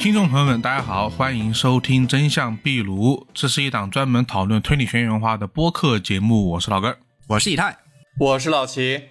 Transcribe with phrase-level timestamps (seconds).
[0.00, 6.52] 听众朋友们，大家好，欢迎收听《真相壁炉》，这是一档专门讨论推理悬疑文化的播客节目。
[6.52, 6.96] 我是老根，
[7.26, 7.76] 我是以太，
[8.18, 9.02] 我是老齐。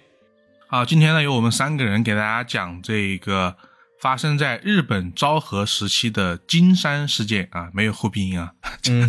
[0.66, 3.56] 好，今天呢，由我们三个人给大家讲这个
[4.02, 8.54] 发生在日本昭和时期的金山事件啊，没有后鼻音啊，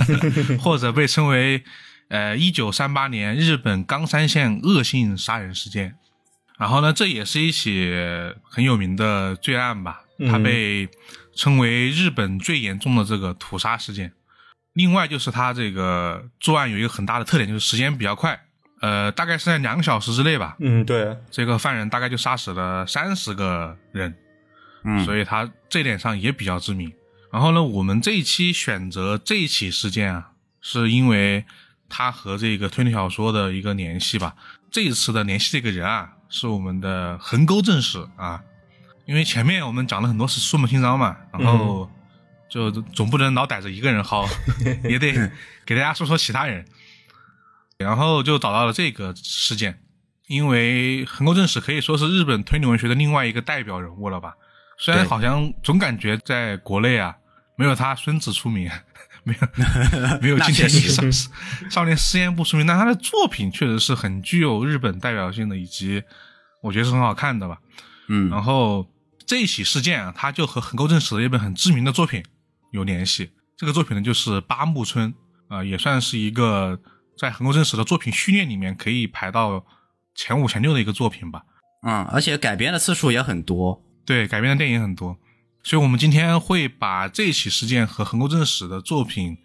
[0.62, 1.64] 或者被称为
[2.10, 5.96] 呃一九三八年日本冈山县恶性杀人事件。
[6.60, 7.92] 然后呢，这也是一起
[8.44, 10.88] 很有名的罪案吧，它被
[11.42, 14.14] 称为日本最严重的这个屠杀事件。
[14.74, 18.40] 另外就是他这个作案有一个很大的特点，就是时间比较快，
[18.80, 20.56] 呃，大概是在两个小时之内吧。
[20.60, 24.16] 嗯，对，这个犯人大概就杀死了三十个人，
[24.84, 26.94] 嗯，所以他这点上也比较致命。
[27.32, 31.44] 然后呢，我们这一期选择这一起事件啊，是因为
[31.90, 34.36] 他和这个推理小说的一个联系吧。
[34.70, 36.18] 这一次的联系这个人啊。
[36.34, 38.42] 是我们的横沟正史啊，
[39.06, 41.90] 因为前面我们讲了很多是书本新章嘛，然后
[42.50, 44.28] 就总不能老逮着一个人薅，
[44.90, 45.12] 也得
[45.66, 46.66] 给大家说说其他人，
[47.78, 49.82] 然后就找到了这个事件，
[50.28, 54.36] 因为横沟正史可以说是日本推理文学的另外一个代表人物了吧，
[54.78, 57.16] 虽然好像总感觉在国内啊
[57.56, 58.70] 没有他孙子出名。
[59.24, 59.48] 没有，
[60.20, 61.04] 没有今天少
[61.70, 66.02] 少年实验部出名，但他的作品确实是很具有日本代表性的，以及
[66.60, 67.60] 我觉得是很好看的吧。
[68.14, 68.86] 嗯，然后
[69.26, 72.22] 这一起事件啊，它就和横沟正史的一本很知名的作品
[72.72, 73.32] 有联系。
[73.56, 75.14] 这个作品呢，就是八木村
[75.48, 76.78] 啊，也算是一个
[77.18, 79.66] 在横沟正史的作品序列里面可以排到
[80.14, 81.44] 前五前六的一个作品吧。
[81.84, 85.18] 嗯，而且改编的次数也很多，对，改编的电影很多。
[85.64, 89.38] 所以，我们今天会把这起事件和横沟正史的作品，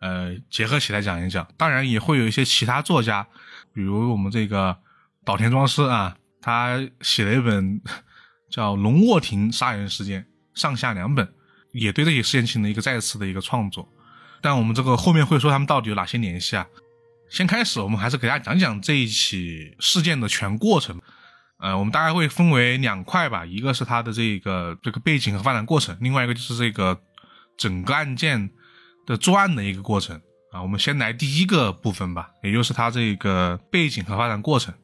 [0.00, 1.46] 呃，结合起来讲一讲。
[1.56, 3.26] 当然，也会有一些其他作家，
[3.72, 4.76] 比如我们这个
[5.24, 7.80] 岛田庄司啊，他写了一本
[8.52, 10.22] 叫《龙卧亭杀人事件》，
[10.54, 11.26] 上下两本，
[11.72, 13.88] 也对这起事件进行了一个再次的一个创作。
[14.42, 16.66] 但我们这个后面会说他们到底有哪些联系啊？
[17.30, 21.00] 先开始，我们还是给大家讲讲这一起事件的全过程。
[21.60, 27.00] 呃，我们大概会分为两块吧，一个是它的这个这个背景和发展过程，另外一个就是这个
[27.56, 28.50] 整个案件
[29.06, 30.20] 的作案的一个过程
[30.50, 30.60] 啊。
[30.60, 34.74] 我们先来第一个部分吧，也就是它这个背景和发展过程。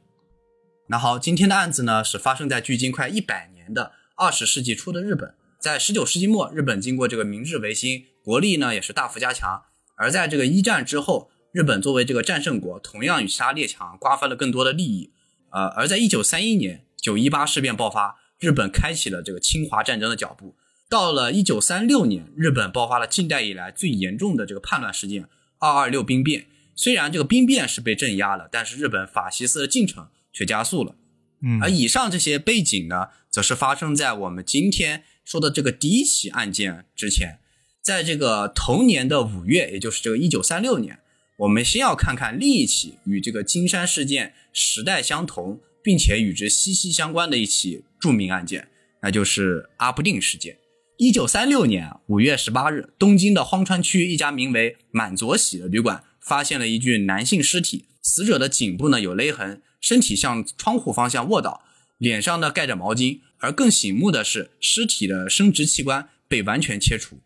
[0.87, 9.63] 那好，今天的案子呢是发生在距今快一百年的二十世纪初的日本，在十九世纪末，日本经过这个明治维新，国力呢也是大幅加强，
[9.97, 15.13] 而在这个一战之后，日本作为这个战胜国，同样与其他列强瓜分了更多的利益。
[15.51, 20.57] 呃，而在一九三一年九一八事变爆发，日本开启了这个侵华战争的脚步。
[20.91, 25.29] 到了一九三六年，日本爆发了近代以来最严重的这个叛乱事件——
[25.59, 26.47] 二二六兵变。
[26.75, 30.95] 虽然这个兵变是被镇压了，但是日本法西斯的进程却加速了。
[31.43, 37.39] 嗯，而以上这些背景呢，则是发生在我们今天说的这个第一起案件之前。
[37.81, 40.99] 在这个同年的五月，也就是这个一九三六年。
[41.39, 48.69] 我们先要看看另一起与这个金山事件时代相同，并且与之息息相关的一起著名案件，
[49.01, 50.59] 那就是阿布定事件。
[50.99, 61.63] 一九三六年五月十八日，东京的荒川区一家名为满佐喜的旅馆发现了一具男性尸体，死者的颈部呢有勒痕，身体向窗户方向卧倒，
[61.99, 67.19] 脸上呢盖着毛巾，而更醒目的是尸体的生殖器官被完全切除，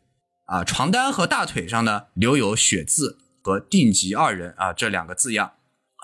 [0.47, 3.19] 啊，床单和大腿上呢留有血渍。
[3.45, 5.55] 和定吉二人啊这两个字样，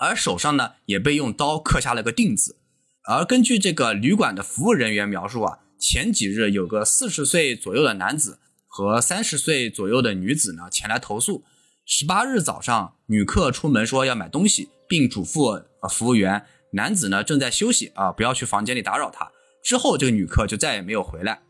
[0.01, 2.57] 而手上呢也被用刀刻下了个定字。
[3.05, 11.45] 而根据这个旅馆的服务人员描述啊，前几日有个四十岁左右的男子和三十岁左右的女子呢前来投诉。
[11.85, 19.31] 十八日早上，女客出门说要买东西，并嘱咐服务员，男子呢正在休息啊，不要去房间里打扰他。
[19.63, 21.41] 之后这个女客就再也没有回来。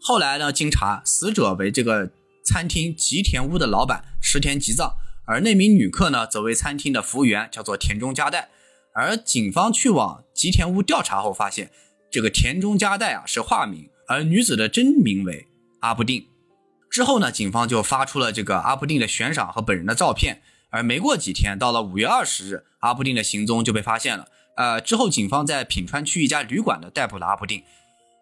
[0.00, 2.10] 后来呢，经查，死者为这个
[2.44, 4.94] 餐厅吉田屋的老板池田吉藏。
[5.26, 8.48] 而那名女客呢，则为餐厅的服务员，叫做田中加代。
[8.94, 11.70] 而警方去往吉田屋调查后，发现
[12.10, 15.46] 这个田中加代啊是化名，而女子的真名为
[15.80, 16.26] 阿部定。
[16.90, 20.40] 之后呢，警方就发出了这个阿布定的悬赏和本人的照片。
[20.70, 24.28] 而没过几天，到了五月二十日，阿布定的行踪就被发现了。
[24.58, 27.62] 呃，之后警方在品川区一家旅馆呢逮捕了阿布定。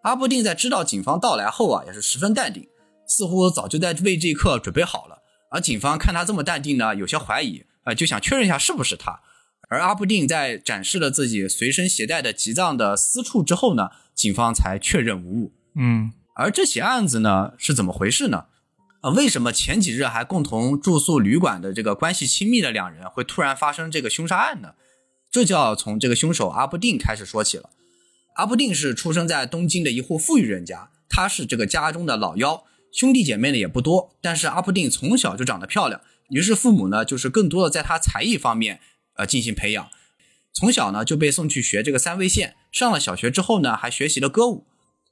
[0.03, 2.67] 阿布定在知道警方到来后啊，也是十分淡定，
[3.07, 5.17] 似乎早就在为这一刻准备好了。
[5.49, 9.19] 而警方看他这么淡定呢，有些怀疑，呃，就想确认一下是不是他。
[9.67, 15.53] 而阿布定在展示了自己随身携带的吉藏的私处之后呢，警方才确认无误。
[15.75, 18.45] 嗯，而这起案子呢是怎么回事呢？
[19.01, 24.75] 呃，为什么前几日还共同住宿旅馆的这个关系亲密的两人会突然发生这个凶杀案呢？
[25.37, 27.69] 这就要从这个凶手阿布定开始说起了。
[28.37, 32.63] 阿布定是出生在东京的一户富裕人家，他是这个家中的老幺。
[32.91, 38.79] 兄弟姐妹呢也不多，但是阿布定从小就长得漂亮，于是父母呢就是更多的在他才艺方面
[39.17, 39.87] 呃进行培养。
[40.51, 44.65] 从小呢就被送去学这个三味线，上了小学之后呢还学习了歌舞。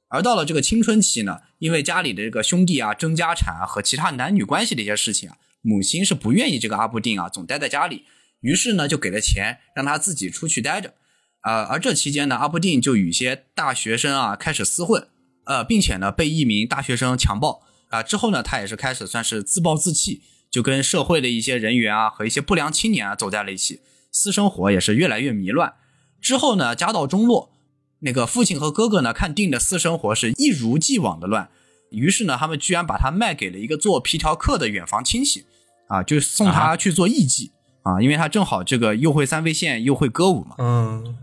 [0.08, 8.02] 而到了这个青春期呢，因为家里的这个兄弟啊争家产啊和其他男女关系的一些事情啊，母亲是不愿意这个阿布定啊总待在家里，
[8.46, 10.94] 于是呢就给了钱让他自己出去待着。
[11.42, 15.08] 呃，而这期间呢，阿布定就与一些大学生啊开始厮混，
[15.46, 18.04] 呃，并且呢被一名大学生强暴啊。
[18.04, 23.80] 之后呢，他也是开始算是自暴自弃，就跟社会的一些人员啊和一些不良青年啊走在了一起，
[24.12, 25.74] 私生活也是越来越迷乱。
[26.20, 27.52] 之后呢，家道中落，
[28.00, 31.48] 那个父亲和哥哥呢看定的私生活是一如既往的乱，
[31.90, 35.44] 于是呢，他们居然把他卖给了一个做皮条客的远房亲戚，
[35.88, 37.55] 啊，就送他去做艺妓啊，
[38.00, 40.56] 因为他正好这个又会三味线又会歌舞嘛。
[40.58, 41.16] 嗯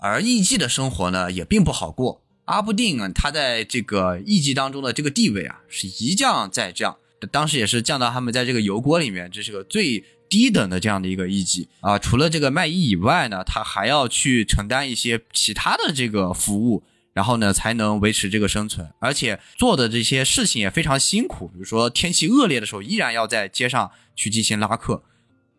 [0.00, 2.22] 而艺妓的生活呢，也并不好过。
[2.44, 6.96] 阿布定啊，他在这个艺妓当中的这个地位啊，是一降再降，
[7.32, 11.98] 当时也是降到他们在这个油锅里面，这是个最低等的这样的一个艺妓啊。
[11.98, 18.88] 除了这个卖艺以外呢，他还要去承担一些其他的这个服务，然后呢，才能维持这个生存。
[19.00, 25.02] 而且做的这些事情也非常辛苦，比如说天气恶劣的时候，依然要在街上去进行拉客。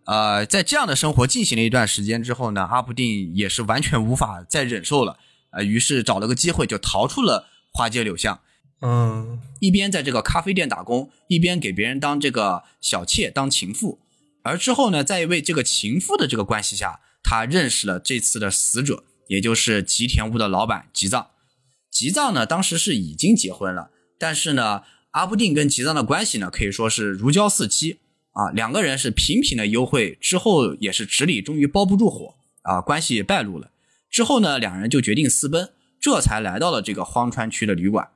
[0.10, 5.20] 呃，在这样的生活进行了一段时间之后呢，阿布定也是完全无法再忍受了，
[5.52, 8.42] 呃，于是找了个机会就逃出了花街柳巷，
[8.82, 14.00] 嗯一边在这个咖啡店打工，一边给别人当这个小妾当情妇。
[14.42, 21.28] 而之后呢，在一位这个情妇的这个关系下，他认识了这次的死者，也就是吉田屋的老板吉藏。
[21.92, 28.00] 吉藏呢，当时是已经结婚了，但是呢，阿布定跟吉藏的关系呢，可以说是如胶似漆。
[28.34, 33.72] 啊，两个人是频频的幽会，之后也是纸里终于包不住火啊，关系败露了。
[34.10, 38.10] 之后呢，两人就决定私奔，这才来到了这个荒川区的旅馆。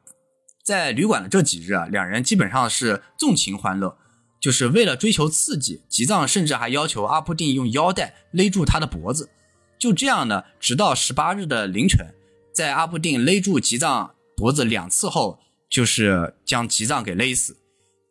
[0.64, 3.98] 在旅馆的这几日啊，两人基本上是纵情欢乐，
[4.40, 9.30] 就是为了追求刺激，吉藏甚至还要求阿布定用腰带勒住他的脖子。
[9.78, 12.14] 就这样呢，直到十八日的凌晨，
[12.54, 15.40] 在阿布定勒住吉藏脖子两次后，
[15.70, 17.58] 就是将吉藏给勒死。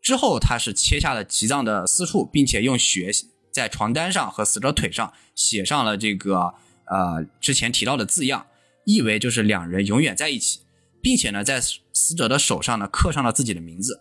[0.02, 3.12] 之后，他是切下了吉藏的私处，并且用血
[3.52, 6.54] 在床单上和死者腿上写上了这个
[6.86, 8.46] 呃之前提到的字样，
[8.84, 10.62] 意为就是两人永远在一起，
[11.00, 14.00] 并且呢，在死者的手上呢刻上了自己的名字。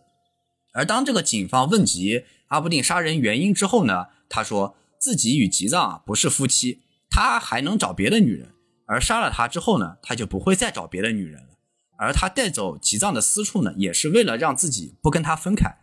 [0.73, 6.81] 而当这个警方问及阿布定杀人原因之后呢，他说自己与吉藏啊不是夫妻，
[7.11, 8.53] 他还能找别的女人，
[8.87, 11.49] 而杀了他之后呢，他就不会再找别的女人了。
[11.99, 15.77] 而他带走吉藏的私处呢，也是为了让自己不跟他分开。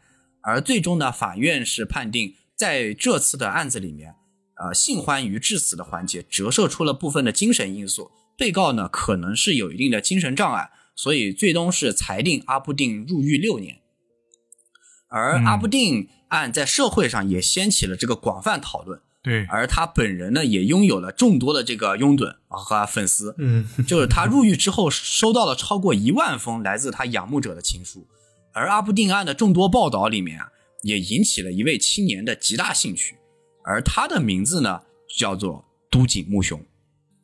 [0.49, 4.15] 而最终呢，法院是判定在这次的案子里面，
[4.56, 13.81] 呃，性欢愉致死的环节折射出了部分的精神因素，被告呢可能是有一定的精神障碍，所以最终是裁定阿布定入狱六年。
[15.11, 28.06] 而阿布定案在社会上也掀起了这个广泛讨论，对，而他本人呢也拥有了众多的这个拥趸啊和粉丝，嗯就是他入狱之后收到了超过一万封来自他仰慕者的情书。
[28.59, 30.51] 而阿布定案的众多报道里面啊，
[30.83, 33.17] 也引起了一位青年的极大兴趣，
[33.65, 34.83] 而他的名字呢
[35.17, 36.61] 叫做都井木雄。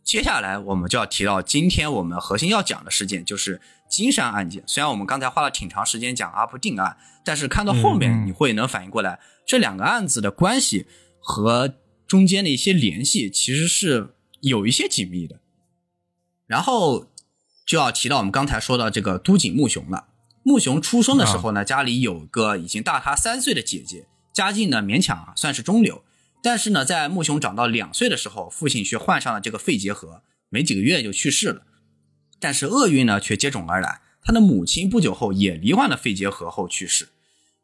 [0.05, 4.63] 接下来我们就要提到今天我们核心要讲的事件，就是金山案件。
[4.67, 10.87] 虽然我们刚才花了挺长时间讲阿布定案，但是看到后面你会能反应过来，这两个案子的关系
[11.19, 11.75] 和
[12.07, 15.41] 中间的一些联系其实是有一些紧密的。
[16.47, 17.07] 然后
[17.67, 20.09] 就要提到我们刚才说到这个都井木雄了。
[20.45, 26.05] 木雄出生的时候呢，家里有个已经大他三岁的姐姐，家境呢勉强啊算是中流。
[26.43, 31.63] 但是呢，在木雄长到两岁的时候，父亲却患上了这个肺结核，没几个月就去世了。
[32.39, 37.09] 但是厄运呢却接踵而来，他的母亲不久后也罹患了肺结核后去世。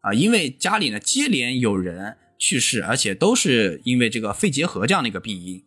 [0.00, 5.62] 啊，因为家里呢接连有人去世，而且都是因为这个肺结核这样的一个病因，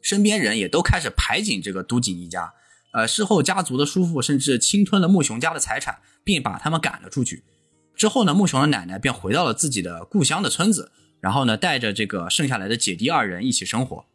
[0.00, 2.54] 身边人也都开始排挤这个都井一家。
[2.96, 7.44] 呃，事后家族的叔父甚至侵吞了木雄家的财产，并把他们赶了出去。
[7.94, 14.06] 之后呢，木雄的奶奶便回到了自己的故乡的村子，然后呢，带着这个剩下来的姐弟二人一起生活。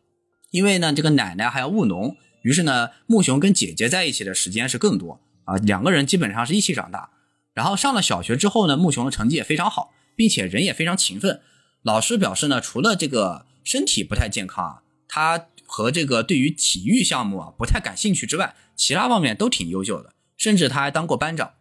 [0.50, 5.58] 因为呢，这个奶奶还要务农，于是呢，木雄跟姐姐在一起的时间是更多啊。
[5.58, 7.12] 两个人基本上是一起长大。
[7.54, 11.42] 然后上了小学之后呢，木雄的成绩也非常好，并且人也非常勤奋。
[11.84, 21.52] 老师表示呢，除了这个身体不太健康啊，他和这个对于体育项目啊不太感兴趣之外，其他方面都挺优秀的，甚至他还当过班长。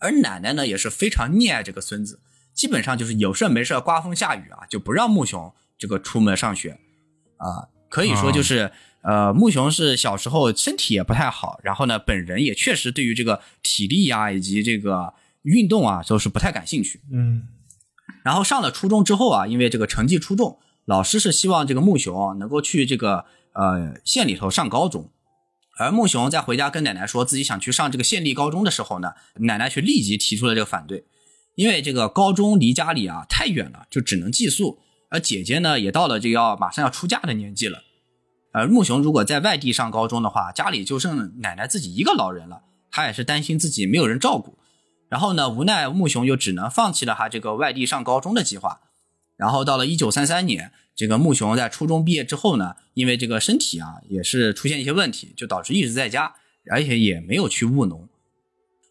[0.00, 2.18] 而奶奶呢也是非常溺爱这个孙子，
[2.52, 6.80] 基本上就是有事没事刮风下雨啊就不让木雄这个出门上学，
[7.36, 17.00] 啊，可以说就是呃木雄是小时候身体也不太好，然后呢本人也确实对于这个体力呀以及这个运动啊都是不太感兴趣。
[17.12, 17.46] 嗯
[18.24, 25.12] 然后上了初中之后啊，因为这个成绩出众，老师是希望这个穆雄能够去这个呃县里头上高中。
[25.76, 31.04] 而穆雄在回家跟奶奶说自己想去上这个县立高中的时候呢，奶奶却立即提出了这个反对，
[31.56, 34.80] 因为这个高中离家里啊太远了，就只能寄宿。
[35.10, 37.82] 而姐姐呢也到了就要马上要出嫁的年纪了。
[38.52, 44.58] 而穆雄如果在外地上高中的话，家里就剩奶奶自己一个老人了，他也是担心自己没有人照顾。
[45.08, 48.80] 然后呢，无奈穆雄就只能放弃了他这个外地上高中的计划。
[49.36, 56.34] 然后到了一九三三年，这个穆雄在初中毕业之后呢，因为这个身体啊也是出现一些问题，就导致一直在家，
[56.70, 58.08] 而且也没有去务农。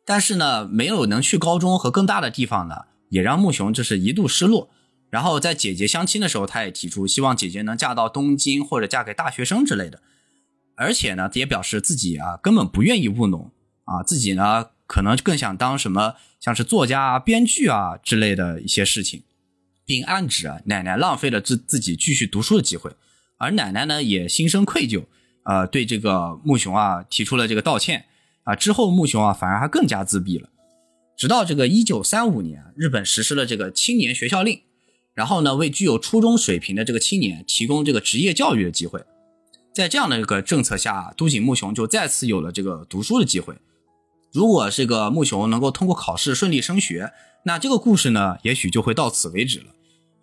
[0.06, 4.70] 但是呢，没有能去高中和更大的地方呢，也让穆雄就是一度失落。
[5.10, 10.02] 然后在姐姐相亲的时候，他也提出希望姐姐能嫁到东京或者嫁给大学生之类的。
[10.76, 13.52] 而且呢，也表示自己啊根本不愿意务农
[13.86, 19.24] 啊，自己呢可能更想当什么像是作家啊、编剧啊之类的一些事情，
[19.86, 22.92] 并暗指啊奶奶浪费了自自己继续读书的机会。
[23.38, 25.04] 而奶奶呢也心生愧疚，
[25.44, 28.06] 呃，对这个穆雄啊提出了这个道歉
[28.44, 28.56] 啊。
[28.56, 30.50] 之后穆雄啊反而还更加自闭了。
[31.18, 34.62] 直到这个一九三五年，日本实施了这个青年学校令。
[35.14, 39.00] 然后呢，为具有初中水平的这个青年提供这个职业教育的机会，
[39.72, 43.54] 在这样的一个政策下，都井木雄就再次有了这个读书的机会。
[44.32, 47.12] 如果这个木雄能够通过考试顺利升学，
[47.46, 49.66] 那这个故事呢，也许就会到此为止了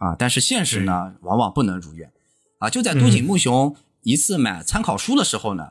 [0.00, 0.16] 啊。
[0.18, 2.10] 但是现实呢，往往不能如愿
[2.58, 2.68] 啊。
[2.68, 5.70] 就在都井木雄一次买参考书的时候呢，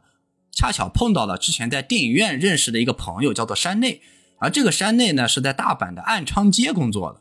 [0.53, 4.01] 恰巧碰到了之前在电影院认识的一个朋友，叫做山内，
[4.37, 7.19] 而这个山内呢，是在大阪的暗昌街工作的。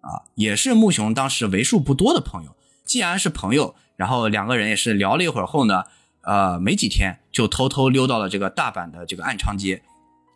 [0.00, 2.54] 啊，也是木雄当时为数不多的朋友。
[2.84, 5.84] 既然是朋友，然后两个人也是聊了一会儿后呢，
[6.22, 9.82] 呃，没几天就偷偷溜到了这个大阪的这个暗昌街。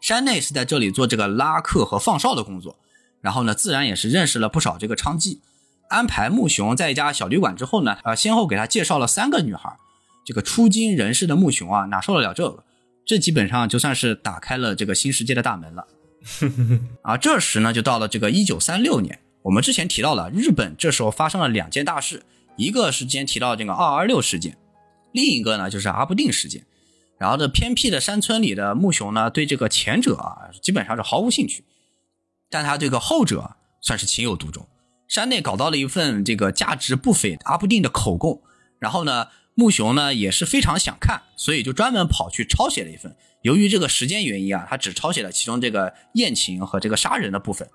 [0.00, 2.76] 山内是在这里做这个拉客和放哨的工作，
[3.20, 5.38] 然后呢，自然也是认识了不少这个娼妓。
[5.92, 9.76] 安排木雄在一家小旅馆之后呢，呃，先后给他介绍了三个女孩。
[10.24, 12.64] 这个出京人士的木雄啊，哪受得了这个？
[13.04, 15.86] 这基本上就算是打开了这个新世界的大门了。
[17.02, 19.18] 啊，这时呢，就到了这个一九三六年。
[19.42, 22.22] 我们之前提到了日本，这时候发生了两件大事，
[22.56, 24.56] 一个是之前提到这个二二六事件，
[25.12, 26.64] 另一个呢就是阿部定事件。
[27.18, 31.64] 然后这偏僻的山村里的木雄呢，对这个前者啊基本上是毫无兴趣，
[32.48, 34.66] 但他对个后者算是情有独钟。
[35.12, 38.40] 山内搞到了一份这个价值不菲阿部定的口供，
[38.78, 43.14] 然后呢木雄呢也是非常想看，所以就专门跑去抄写了一份。
[43.42, 47.68] 由于这个时间原因啊，他只抄写了其中这个宴情和这个杀人的部分。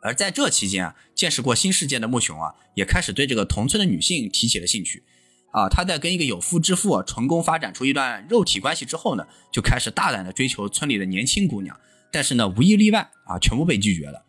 [0.00, 5.02] 而在这期间啊，见识过新世界的木雄啊，也开始对这个同村的女性提起了兴趣。
[5.50, 11.76] 啊，他在跟一个有妇之妇成功发展出一段肉体关系之后呢，就开始大胆的追求村里的年轻姑娘。
[12.12, 14.22] 但是呢，无一例外啊，全部被拒绝了。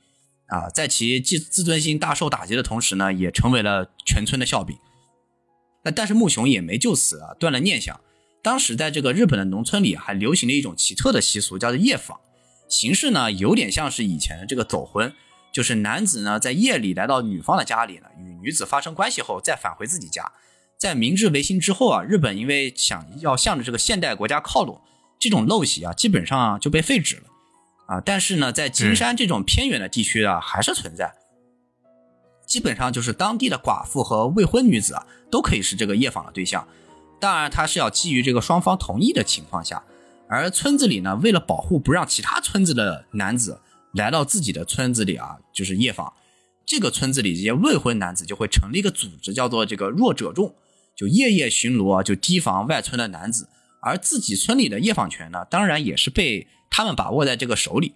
[0.47, 4.77] 啊，在其自自尊心大受打击的同时呢，也成为了全村的笑柄。
[5.83, 7.99] 那但是木雄也没就此啊断了念想。
[8.41, 12.19] 当时在这个日本的农村里，还流行了一种奇特的习俗，叫做夜访。
[12.69, 15.13] 形式呢，有点像是以前的这个走婚。
[15.53, 20.31] 就是男子呢，在夜里来到女方的家里呢，与女子发生关系后，再返回自己家。
[20.77, 24.79] 在明治维新之后啊，日本因为想要向着这个现代国家靠拢，
[25.19, 27.23] 这种陋习啊，基本上就被废止了
[27.87, 27.99] 啊。
[27.99, 31.11] 但是呢，在金山这种偏远的地区啊，还是存在。
[32.45, 36.67] 基本上就是当地的寡妇和未婚女子啊，都可以是这个夜访的对象。
[37.19, 39.83] 当然，它是要基于这个双方同意的情况下。
[40.29, 43.59] 而村子里呢，为了保护不让其他村子的男子。
[43.93, 46.13] 来到自己的村子里啊，就是夜访。
[46.65, 50.53] 这个村子里这些未婚男子就会成立一个组织，叫做这个弱者众，
[50.95, 53.47] 就夜夜巡逻，就提防外村的男子。
[53.87, 57.95] 而自己村里的夜访权呢，当然也是被他们把握在这个手里。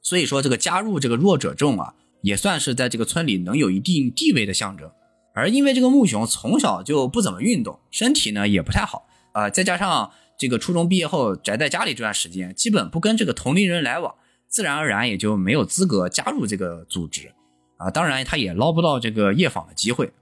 [0.00, 4.90] 所以说，这个加入这个弱者众啊，也算是在这个村里能有一定地位的象征。
[5.34, 14.14] 而因为这个木雄从小就不怎么运动，身体呢也不太好啊，再加上这个初中毕业后宅在家里这段时间，基本不跟这个同龄人来往。
[14.48, 17.32] 自然而然也就没有资格加入这个组织，
[17.78, 20.12] 啊，当然他也捞不到这个夜访的机会。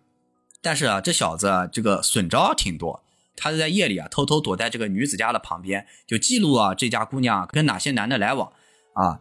[0.62, 3.02] 但是啊，这小子啊，这个损招挺多。
[3.40, 8.52] 他是在夜里啊，偷偷躲在这个女子家的旁边，就记录啊这家姑娘跟哪些男的来往，
[8.94, 9.20] 啊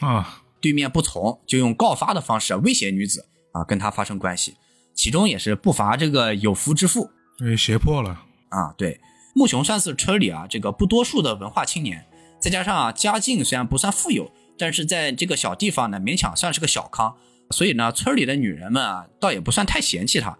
[0.00, 4.56] 啊，对面不从，就用告发的方式威胁女子啊，跟他发生关系。
[4.94, 8.74] 其中也是不乏这个有夫之妇，被胁迫了啊。
[8.76, 9.00] 对，
[9.34, 12.04] 木雄算是村里啊这个不多数的文化青年，
[12.40, 14.30] 再加上啊家境虽然不算富有。
[14.58, 17.16] 但是在这个小地方呢，勉强算是个小康，
[17.50, 20.38] 所以呢，村里的女人们啊，倒也不算太嫌弃他啊。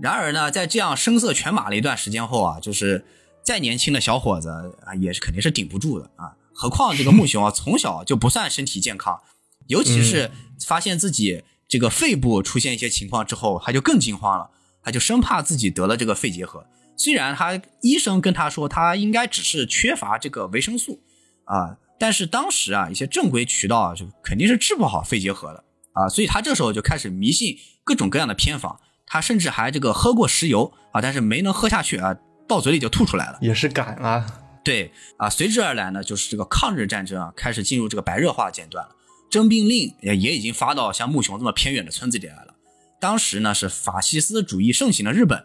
[0.00, 3.04] 然而呢，在这样声色犬马了一段时间后啊，就是
[3.42, 4.48] 再年轻的小伙子
[4.84, 6.34] 啊，也是肯定是顶不住的啊。
[6.52, 9.20] 何况这个木雄啊，从小就不算身体健康，
[9.66, 10.30] 尤其是
[10.66, 14.50] 发现自己这个肺部出现一些情况之后，他就更惊慌了，
[14.82, 16.66] 他就生怕自己得了这个肺结核。
[16.96, 21.00] 虽然他医生跟他说他应该只是缺乏这个维生素
[21.44, 28.78] 啊，但是当时啊一些正规渠道啊就肯定是治不好肺结核的啊，所以他这时候就开始迷信各种各样的偏方，
[29.14, 32.16] 他甚至还这个喝过石油啊，但是没能喝下去啊，
[32.48, 33.38] 到嘴里就吐出来了。
[33.40, 34.26] 也是敢啊，
[34.64, 38.96] 对啊，随之而来呢，就是这个抗日战争啊开始进入这个白热化阶段了，
[39.30, 42.56] 征兵令也也已经发到像木熊这么偏远的村子里来了。
[42.98, 45.44] 当时呢是法西斯主义盛行的日本。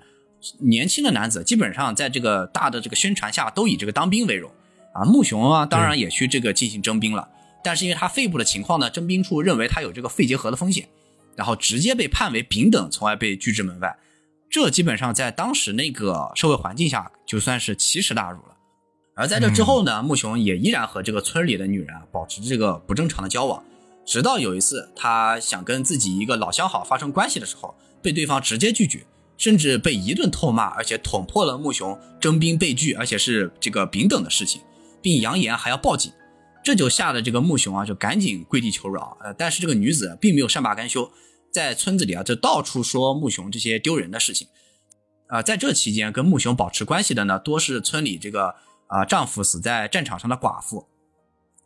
[0.62, 4.50] 年轻的男子基本上在这个大的这个宣传下，都以这个当兵为荣
[4.96, 5.06] 啊。
[5.06, 7.30] 木熊啊，当然也去这个进行征兵了，
[7.64, 10.90] 但是因为他肺部的情况呢，征兵处认为他有这个肺结核的风险，
[11.40, 13.98] 然后直接被判为丙等，从而被拒之门外。
[14.50, 18.58] 这基本上在当时那个社会环境下，就算是奇耻大辱了。
[19.16, 23.64] 而在这之后呢，木雄也依然和这个村里的女人保持这个不正常的交往，
[24.06, 29.06] 直到有一次他想跟自己一个老相好发生关系的时候，被对方直接拒绝。
[29.38, 34.62] 甚至被一顿痛骂，而且捅破了木雄征兵被拒，而且是这个丙等的事情，
[35.02, 36.12] 并扬言还要报警，
[36.62, 39.18] 这就吓得这个木雄啊，就赶紧跪地求饶。
[39.22, 41.10] 呃，但是这个女子并没有善罢甘休，
[41.52, 44.48] 在村子里啊，就到处说木熊这些丢人的事情。
[45.28, 48.56] 啊，在这期间跟木熊保持关系的呢，多是村里这个
[48.88, 50.88] 啊丈夫死在战场上的寡妇。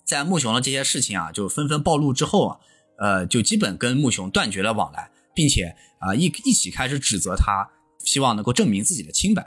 [0.05, 2.59] 在木熊的这些事情啊，就纷纷暴露之后啊，
[2.99, 5.11] 呃，就基本跟木熊断绝了往来。
[5.35, 7.67] 并且啊一一起开始指责他，
[8.05, 9.41] 希望能够证明自己的清白，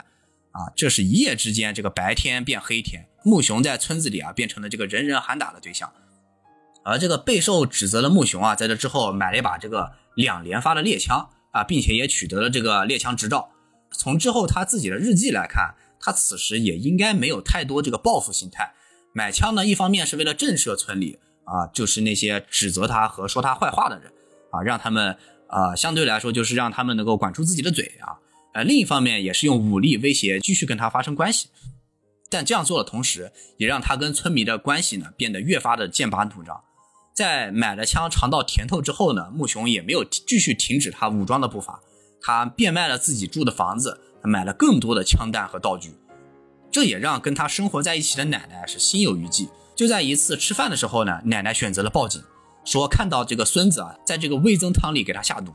[0.51, 5.89] 啊，这是一夜之间，这个白天变黑天，木熊在村子里啊变成了这个人人喊打的对象，
[6.83, 13.51] 而这个备受指责的木熊啊，在这之后买了一把这个两连发的猎枪啊，并且也取得了这个猎枪执照。
[13.91, 18.73] 从之后他自己的日记来看，他此时也应该没有太多这个报复心态。
[19.13, 24.11] 买枪呢，一方面是为了震慑村里啊，就是那些指责他和说他坏话的人
[24.51, 25.17] 啊，让他们。
[25.49, 28.19] 啊，相对来说就是让他们能够管住自己的嘴啊，
[28.53, 31.47] 呃，另一方面也是用武力威胁继续跟他发生关系，
[32.29, 36.61] 但这样做的同时，也让他跟村民的关系呢变得越发的剑拔弩张。
[37.17, 41.79] 在买了枪尝到甜头之后呢，木雄也没有继续停止他武装的步伐，
[42.21, 45.95] 他变卖了自己住的房子，买了更多的枪弹和道具，
[46.69, 49.49] 这也让跟他生活在一起的奶奶是心有余悸。
[49.75, 52.21] 就在一次吃饭的时候呢，奶奶选择了报警。
[52.63, 55.51] 说看到这个孙子啊，在这个味增汤里给他下毒，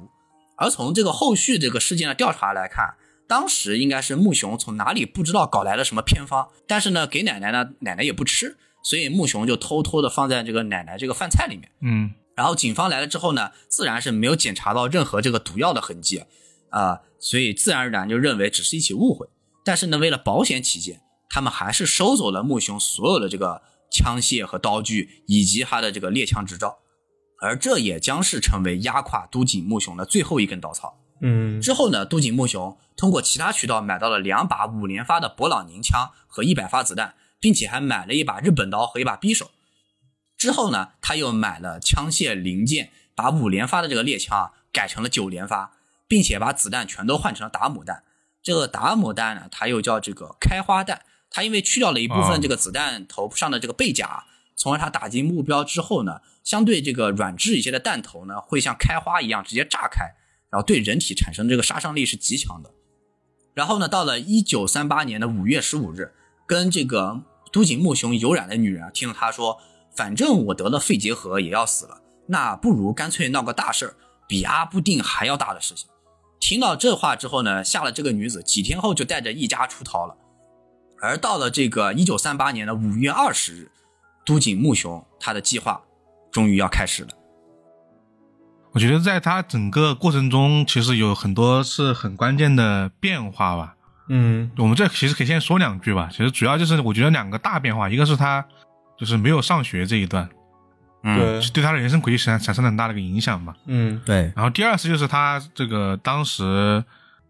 [0.56, 2.96] 而从这个后续这个事件的调查来看，
[3.28, 11.70] 当时应该是木雄从哪里不知道搞来了什么偏方，但是呢给奶奶呢，奶奶也不吃，所以木熊就偷偷的放在这个奶奶这个饭菜里面。
[11.80, 16.24] 嗯，然后警方来了之后呢，自然是没有检查到任何这个毒药的痕迹，
[16.70, 19.28] 啊，所以自然而然就认为只是一起误会。
[19.64, 26.78] 但是呢，为了保险起见，他们还是收走了木熊所有的这个枪械和刀具，以及他的这个猎枪执照。
[27.40, 30.98] 而这也将是成为压垮都井木雄的最后一根稻草。
[31.20, 39.50] 嗯，之后呢，都井木雄通过其他渠道买到了两把五连发的勃朗宁枪和一百发子弹，并且还买了一把日本刀和一把匕首。
[40.38, 45.72] 之后呢，他又买了枪械零件，把五连发的这个猎枪啊改成了九连发，
[46.06, 48.04] 并且把子弹全都换成了达姆弹。
[48.42, 54.24] 这个达姆弹呢，它又叫这个开花弹，它因为去掉了一部分这个子弹头上的这个背甲。
[54.54, 60.04] 从而它打击目标之后呢，相对这个软质一些的弹头呢，会像开花一样直接炸开，
[60.50, 62.70] 然后对人体产生这个杀伤力是极强的。
[63.54, 66.12] 然后呢，到了一九三八年的五月十五日，
[66.46, 69.60] 跟这个都井木雄有染的女人，听了他说，
[69.94, 73.94] 反正我得了肺结核也要死了，那不如干脆闹个大事儿，
[74.26, 75.88] 比阿布定还要大的事情。
[76.40, 80.16] 听到这话之后呢，吓了这个女子，几天后就带着一家出逃了。
[81.00, 83.70] 而到了这个一九三八年的五月二十日。
[84.24, 85.82] 都井木雄他的计划
[86.30, 87.08] 终于要开始了。
[88.70, 93.74] 我觉得在他整个过程中，其实有很多是很关键的变化吧。
[94.08, 96.08] 嗯，我们这其实可以先说两句吧。
[96.10, 98.44] 其实主要就是我觉得两个大变化，一个是他
[98.98, 100.28] 就是没有上学这一段，
[101.02, 103.54] 对，对他的人生轨迹产产生了很大的一个影响嘛。
[103.66, 104.32] 嗯，对。
[104.36, 106.84] 然后第二次就是他这个当时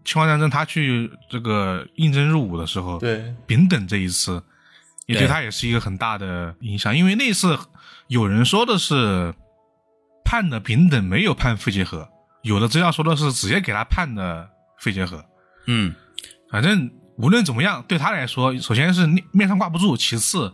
[0.05, 4.43] 侵华战争，他去这个应征入伍的时候，对，丙等这一次。
[5.07, 7.59] 也对他也是一个很大的影响，因为那次
[8.07, 9.35] 有人说的是
[10.25, 12.09] 判的丙等，没有判肺结核；
[12.43, 15.23] 有的资料说的是直接给他判的肺结核。
[15.67, 15.93] 嗯，
[16.53, 20.53] 反正无论怎么样，对他来说，首先是面上挂不住，其次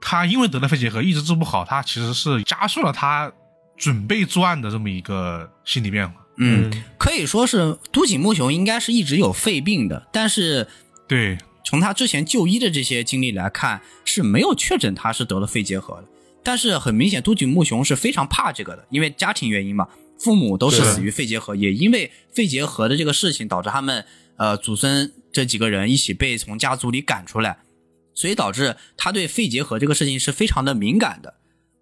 [0.00, 3.30] 他因为得了肺结核一直治不好，他其实是加速了他
[3.76, 6.14] 准备作案的这么一个心理变化。
[6.38, 10.66] 嗯，可以说是都井木雄应该是一直有肺病的，但是
[11.06, 11.36] 对。
[11.64, 16.04] 从他之前就医的这些经历来看，是没有确诊他是得了肺结核的。
[16.42, 24.04] 但是很明显，都井木雄是非常怕这个的，因为家庭原因嘛，父母都是死于肺结核，也因为肺结核的这个事情，导致他们
[24.36, 27.58] 呃祖孙这几个人一起被从家族里赶出来，
[28.14, 31.34] 所以导致他对肺结核这个事情是非常的敏感的。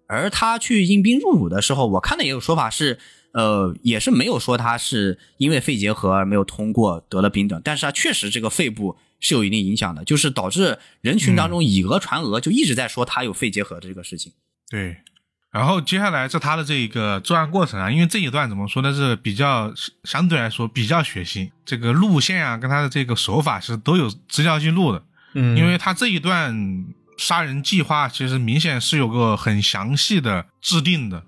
[0.07, 2.99] 而他去应兵入伍的时候，我看的也有说法是，
[3.33, 14.33] 呃，也是没有说他是因为肺结核而没有通过得了病的，但是他确实这个肺部是有一定影响的，就是导致人群当中以讹传讹，就一直在说他有肺结核的这个事情。
[14.69, 14.97] 对，
[15.51, 19.71] 然后接下来是他的这一个作案过程啊，因为这一段怎么说呢，是比较
[20.05, 26.85] 相对来说比较血腥，这个路线啊跟他的这个手法是都有资料记录的，嗯，因为他这一段
[27.17, 31.21] 杀人计划其实明显是有个很详细的制定的，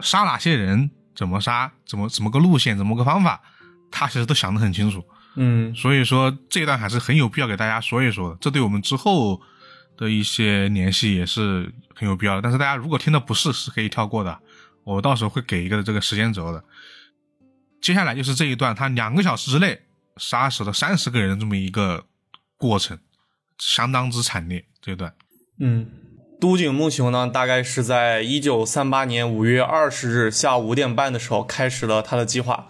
[0.00, 3.40] 杀哪些人，怎么杀，怎么怎么个路线，怎么个方法，
[3.90, 5.02] 他其实都想得很清楚，
[5.36, 5.74] 嗯。
[5.74, 9.40] 所以说这一段还是很有必要给大家说一说的，这对我们之后
[9.96, 12.42] 的一些联系也是很有必要的。
[12.42, 14.38] 但是大家如果听的不是，是可以跳过的，
[14.84, 16.64] 我到时候会给一个这个时间轴的。
[17.80, 19.82] 接下来就是这一段，他两个小时之内
[20.16, 22.06] 杀死了三十个人这么一个
[22.56, 22.98] 过程，
[23.58, 24.64] 相当之惨烈。
[24.80, 25.14] 这一段，
[25.58, 25.86] 嗯，
[26.40, 32.68] 都井木雄呢，大概是在一九三八年五月二十日下午五点半的时候开始了他的计划。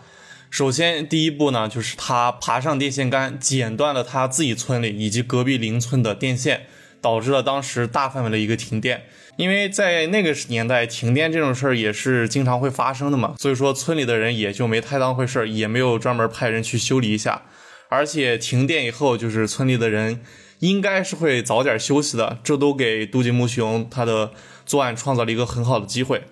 [0.50, 6.68] 首先，第一步呢，就是他爬上电线杆，剪断了他自己村里以及隔壁邻村的电线，
[7.04, 9.04] 导致了当时大范围的一个停电。
[9.36, 17.42] 因为在那个年代，停电这种事儿也是经常会发生的嘛，所以说村里的人也就没太当回事儿，也没有专门派人去修理一下。
[17.90, 20.20] 而且停电以后，就是村里的人
[20.60, 24.30] 应该是会早点休息的，这都给都吉木雄他的
[24.64, 26.22] 作案创造了一个很好的机会。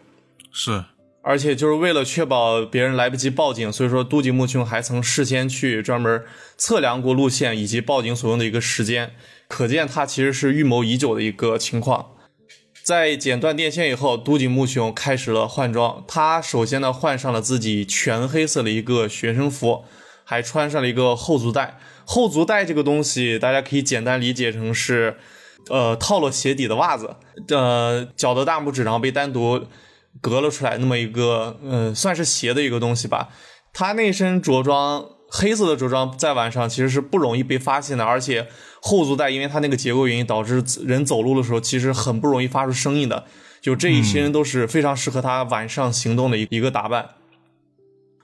[0.52, 0.85] 是
[1.24, 6.22] 而且就是为了确保别人来不及报警，所以说都吉木雄还曾事先去专门
[6.56, 9.12] 测量过路线以及报警所用的一个时间，
[9.53, 12.12] 可见他其实是预谋已久的一个情况。
[12.83, 16.03] 在剪断电线以后，都井木雄开始了换装。
[16.09, 19.85] 他首先呢换上了自己全黑色的一个学生服，
[20.25, 21.79] 还穿上了一个后足带。
[22.07, 25.19] 后足带这个东西，大家可以简单理解成是，
[25.69, 27.17] 呃，套了鞋底的袜子，
[27.49, 29.67] 呃，脚的大拇指然后被单独
[30.23, 33.29] 隔了出来，那么一个，呃，算是鞋的一个东西吧。
[33.75, 38.49] 他那身着装，黑色的着装，在晚上其实是不容易被发现的，而且
[38.85, 43.25] 后足带因为它那个结构原因，导致人走路的时候其实很不容易发出声音的。
[43.61, 47.11] 就这一身都是非常适合他晚上行动的一一个打扮。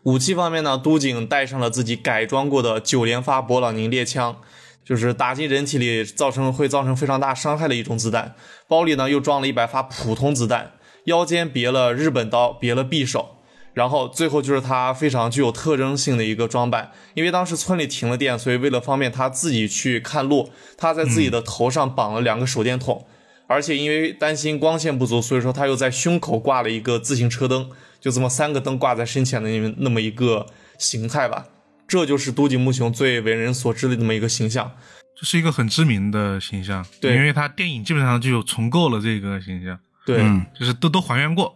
[0.03, 4.39] 武器方面呢，都井带上了自己改装过的九连发勃朗宁猎枪，
[4.85, 8.35] 就是打进人体里造成会造成非常大伤害的一种子弹。
[8.67, 10.73] 包里呢又装了一百发普通子弹，
[11.05, 13.38] 腰间别了日本刀，别了匕首。
[13.79, 23.07] 然后最后就是他非常具有特征性的一个装扮，因为当时村里停了电，所以为了方便他自己去看路，他在自己的头上绑了两个手电筒，
[23.47, 31.47] 而且因为担心光线不足，所以说他又在胸口挂了一个自行车灯，就这么三个灯挂在身前的那么那么一个形态吧。
[31.87, 34.73] 这就是都井木雄最为人所知的那么一个形象。
[35.17, 41.55] 这是一个很知名的形象，对因为他电影基本上就有重构了这个形象，对，嗯就是都都还原过。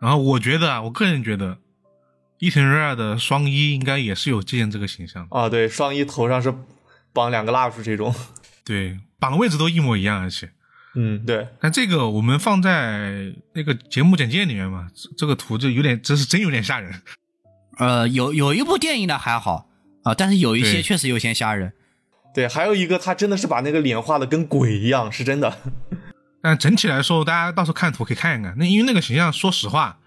[0.00, 1.58] 然后我觉得啊，我个人觉得，
[2.38, 6.54] 伊藤润二的双一应该也是有借鉴这个形象，啊，对，双一头上是
[7.12, 8.14] 绑两个蜡烛这种。
[8.64, 10.50] 对，绑的位置都一模一样，而且。
[10.94, 17.02] 嗯，对，但这个我们放在那个节目简介里面嘛，这这个图就有点，这是真有点吓人。
[17.78, 19.68] 呃，有有一部电影呢还好
[20.04, 21.72] 啊、但是有一些确实有些吓人。
[22.32, 25.58] 对，还有一个他真的是把那个脸画的跟鬼一样，是真的。
[26.40, 28.54] 但整体来说，大家到时候看图可以看一看。
[28.58, 29.98] 那因为那个形象，说实话，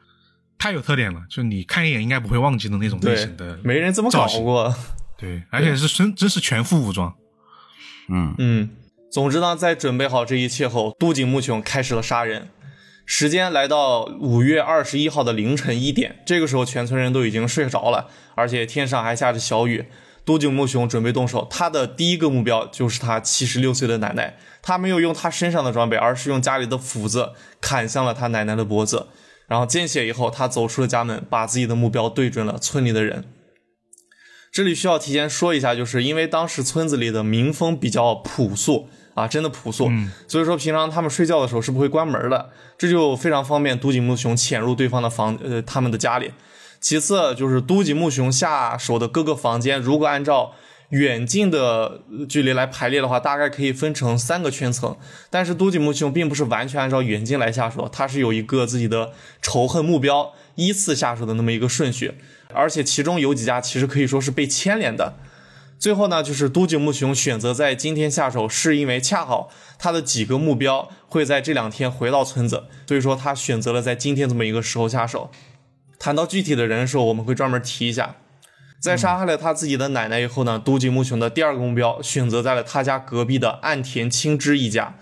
[0.58, 3.60] 太有特点了，就你看一眼应该不会忘记的那种类型的，。
[3.64, 4.74] 没人这么搞过。
[5.18, 7.14] 对，而且是真真是全副武装。
[8.10, 8.70] 嗯，嗯，
[9.12, 12.50] 总之呢，在准备好这一切后，都井木雄开始了杀人。
[13.06, 19.86] 时间来到五月二十一号的凌晨一点，这个时候全村人都已经睡着了，而且天上还下着小雨。
[20.24, 24.38] 都井木雄准备动手，他的第一个目标就是他七十六岁的奶奶。
[24.62, 29.08] 他没有用他身上的装备，而是用家里的斧子砍向了他奶奶的脖子。
[29.48, 33.26] 然后见血以后，他走出了家门，把自己的目标对准了村里的人。
[34.52, 39.90] 这里需要提前说一下，就是因为当时村子里的民风比较朴素啊，真的朴素，
[40.28, 46.32] 所以说平常他们睡觉的时候是不会关门的，这就非常方便都井木雄潜入对方的房呃他们的家里。
[46.82, 50.54] 其次就是都井木雄下手的各个房间，如果按照
[50.90, 54.98] 远近的距离来排列的话，大概可以分成三个圈层。
[55.30, 62.16] 但是都井木雄并不是完全按照远近来下手，他是有一个自己的仇恨目标，依次下手的那么一个顺序。
[62.54, 65.14] 而且其中有几家其实可以说是被牵连的。
[65.80, 75.32] 最后呢，就是都井木雄选择在今天下手，是因为恰好他的几个目标会在这两天回到村子，所以说他选择了在今天这么一个时候下手。
[76.02, 78.16] 谈到具体的人的时候，我们会专门提一下。
[78.80, 84.98] 在杀害了他自己的奶奶以后呢，都井木雄的第二个目标选择在了他家隔壁的岸田清之一家。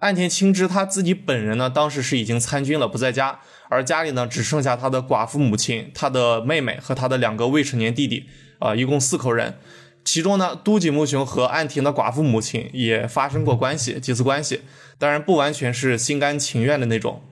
[0.00, 8.26] 岸田清之他自己本人呢，当时是已经参军了，不在家，而家里呢只剩下他的寡妇母亲、他的妹妹和他的两个未成年弟弟，
[8.58, 9.58] 啊、一共四口人。
[10.04, 14.60] 其中呢，都井木雄和岸田的寡妇母亲也发生过关系，几次关系，
[14.98, 17.22] 当然不完全是心甘情愿的那种。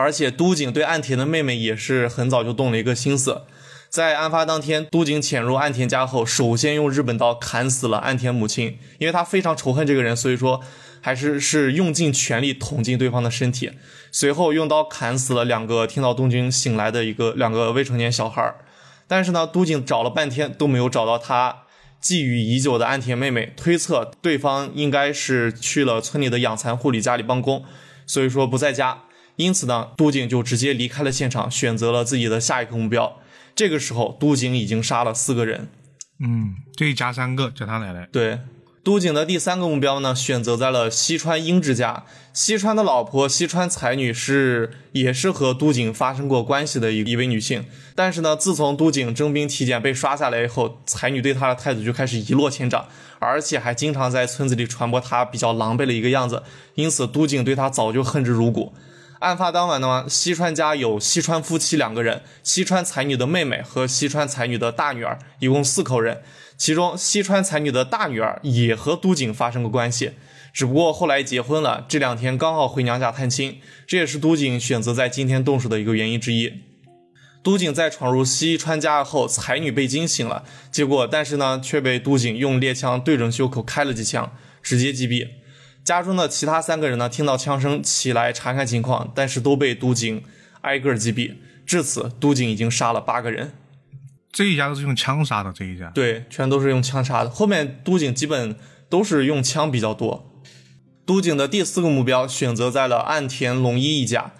[0.00, 3.42] 而且都井对岸田的妹妹也是很早就动了一个心思，
[3.88, 10.60] 在案发当天，都井潜入岸田家后，首先用日本刀砍死了岸田母亲，因为他非常仇恨这个人，所以说
[11.00, 13.72] 还是是用尽全力捅进对方的身体，
[14.10, 18.56] 随后用刀砍死了两个听到东京醒来的一个两个未成年小孩儿。
[19.08, 21.64] 但是呢，都井找了半天都没有找到他
[22.00, 27.64] 觊觎已久的岸田妹妹，推测对方应该是去了村里的养蚕户里家里帮工，
[28.06, 29.02] 所以说不在家。
[29.40, 33.16] 因此呢，都井就直接离开了现场，选择了自己的下一个目标。
[33.56, 35.68] 这个时候，都井已经杀了四个人。
[36.18, 38.06] 嗯，这一家三个，叫他奶奶。
[38.12, 38.40] 对，
[38.84, 42.04] 都井的第三个目标呢，选择在了西川英之家。
[42.34, 52.86] 西川的老婆西川才女是也是和都井发生过关系的一一位女性，但是呢，自从都井征兵体检被刷下来以后，才女对她的态度就开始一落千丈，
[53.18, 56.42] 而且还经常在村子里传播他比较狼狈的一个样子，
[56.74, 58.72] 因此都井对他早就恨之入骨。
[59.20, 66.22] 案发当晚呢，西川家有西川夫妻两个人，西川才女的妹妹和西川才女的大女儿，一共四口人。
[66.56, 70.12] 其中西川才女的大女儿也和都井发生过关系，
[70.54, 71.84] 只不过后来结婚了。
[71.86, 76.52] 这两天刚好回娘家探亲，这也是都井选择在今天动手的一个原因之一。
[77.42, 85.28] 都井在闯入西川家后，才女被惊醒了，结果但是呢，却被都井用猎枪对准胸口开了几枪，直接击毙。
[85.84, 90.22] 家中的其他三个人呢，听到枪声起来查看情况，但是都被都井
[90.60, 91.34] 挨个击毙。
[91.66, 93.52] 至此，都井已经杀了八个人。
[94.32, 95.90] 这一家都是用枪杀的，这一家。
[95.94, 97.30] 对，全都是用枪杀的。
[97.30, 98.56] 后面都井基本
[98.88, 100.42] 都是用枪比较多。
[101.06, 104.32] 都井的第四个目标选择在了岸田龙一一家。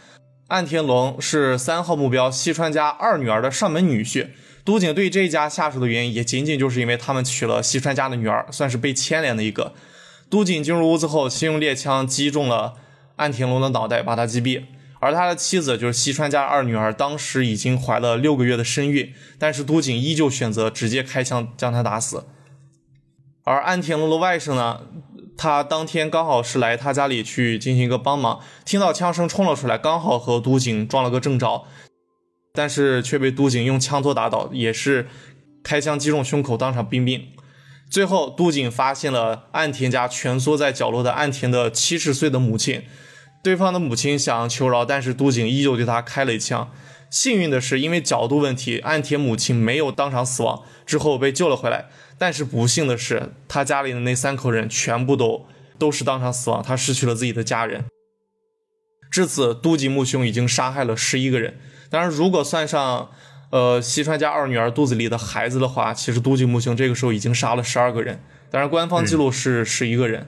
[0.48, 4.28] 岸田龙是三号目标西川家二女儿的上门女婿。
[4.62, 9.72] 都井对这一家下手的原因，也仅仅就是因为他们娶了西川家的女儿，算是被牵连的一个。
[10.30, 12.74] 都井进入屋子后，先用猎枪击中了
[13.16, 14.62] 岸田龙的脑袋，把他击毙。
[15.00, 22.26] 而他的妻子就是西川家二女儿，当时已经怀了六个月的身孕，但是都井依旧选择直接开枪将他打死。
[23.44, 24.82] 而岸田龙的外甥呢，
[25.36, 31.64] 他当天刚好是来他家里去进行一个帮忙，听到枪声冲了出来，刚好和都井撞了个正着，
[32.52, 35.08] 但是却被都井用枪托打倒，也是
[35.62, 37.28] 开枪击中胸口，当场毙命。
[37.90, 42.84] 最后，都井发现了岸田家蜷缩在角落的岸田的七十岁的母亲。
[43.42, 46.70] 对方的母亲想求饶，但是都井依旧对他开了一枪。
[47.10, 51.86] 幸运的是，因为角度问题，岸田母亲没有当场死亡，之后被救了回来。
[52.16, 57.86] 但是不幸的是，他家里的那三口人全部都都是当场死亡，他失去了自己的家人。
[59.10, 61.58] 至此，都井木雄已经杀害了十一个人。
[61.88, 63.10] 当然，如果算上
[63.50, 68.20] 呃西川家二女儿肚子里的孩子的话，其实都井木雄这个时候已经杀了十二个人。
[68.50, 70.26] 当然，官方记录是十一个人。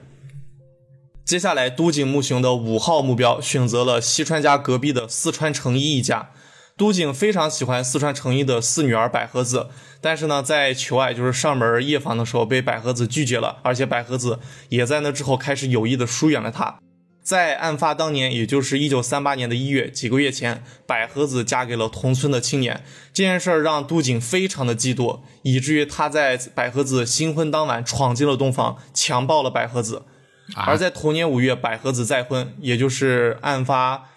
[1.25, 6.29] 接下来，都井木雄的五号目标选择了西川家隔壁的四川成一一家。
[6.75, 9.67] 都井非常喜欢四川成一的四女儿百合子，
[10.01, 16.79] 但是呢，在求爱就是上门夜访的时候被百合子拒绝了，而且百合子也在那之后开始有意的疏远了他。
[17.23, 22.83] 在案发当年，也就是一九三八年的一月，几个月前，百合子嫁给了同村的青年。
[23.13, 30.03] 这件事儿让都景非常的嫉妒，以至于他在百合子新婚当晚闯进了洞房，强暴了百合子。
[30.55, 34.09] 而在同年五月，百合子再婚，也就是案发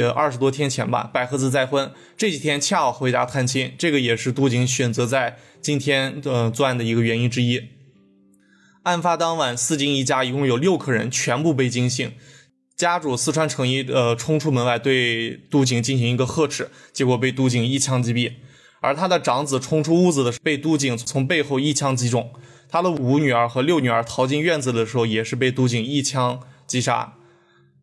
[0.00, 1.92] 呃二十多天前吧，百合子再婚。
[2.16, 7.62] 这几天恰好回家探亲，这个也是都景选择在今天呃作案的一个原因之一。
[8.82, 12.12] 案发当晚，四金一家一共有六口人，全部被惊醒。
[12.78, 18.32] 家主四川成一呃冲出门外对都景进行一个呵斥，结果被都景一枪击毙。
[18.80, 22.32] 而他的长子冲出屋子的时候被都景从背后一枪击中。
[22.70, 27.14] 他的五女儿和六女儿逃进院子的时候，也是被都景一枪击杀。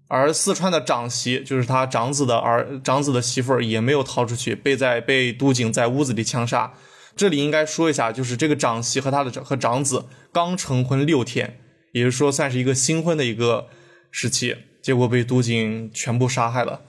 [0.07, 6.71] 而四川的长媳，就是他长子的儿长子的媳妇儿，也没有逃出去，被在被都景在屋子里枪杀。
[7.17, 11.59] 这里应该说一下，就是这个长媳和他的和长子刚成婚六天，
[11.91, 13.67] 也就是说算是一个新婚的一个
[14.11, 14.55] 时期，
[14.85, 16.81] 结果被都井全部杀害了。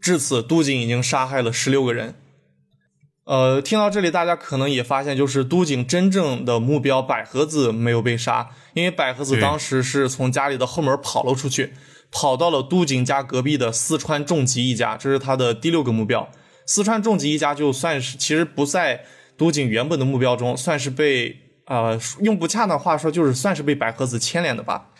[0.00, 2.14] 至此，都井已经杀害了十六个人。
[3.24, 11.72] 呃，听到这里，大家可能也发现，就是都井真正的目标百合子没有被杀，因为百合子当时是从家里的后门跑了出去，
[12.12, 16.30] 跑到了都井家隔壁的四川重吉一家，这是他的第六个目标。
[16.64, 19.04] 四川重吉一家就算是其实不在
[19.36, 24.90] 都井原本的目标中，算是被呃用不恰当话说，就是算是被百合子牵连的吧。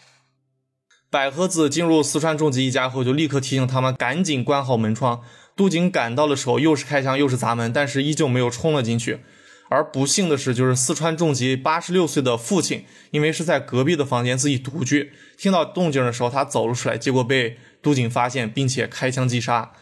[1.10, 5.22] 百合子进入四川重吉一家后，就立刻提醒他们赶紧关好门窗。
[5.54, 9.20] 都井赶到的时候，又是开枪又是砸门，但是依旧没有冲了进去。
[9.68, 19.72] 而不幸的是，就是四川重吉八十六岁的父亲，因为是在隔壁的房间自己独居，听到动静的时候，他走了出来，结果被都井发现，并且开枪击杀。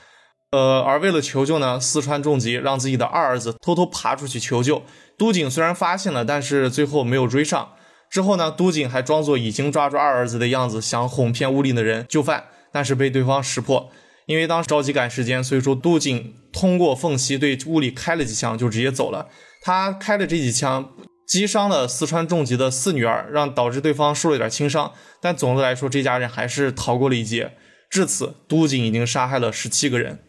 [0.53, 4.85] 呃，而为了求救呢，四川重吉让自己的二儿子偷偷爬出去求救。
[5.19, 7.71] 都井虽然发现了，但是最后没有追上。
[8.15, 13.91] 之后呢，都井还装作已经抓住二儿子的样子，想哄骗屋里的人就范，但是被对方识破。
[14.27, 19.27] 因为当时着急赶时间，所以说都井通过缝隙对屋里开了几枪，就直接走了。
[19.61, 20.93] 他开了这几枪，
[21.27, 24.93] 击伤了四川重疾的四女儿，让导致对方受了点轻伤。
[25.21, 27.55] 但总的来说，这家人还是逃过了一劫。
[27.91, 30.21] 至此，都井已经杀害了十七个人。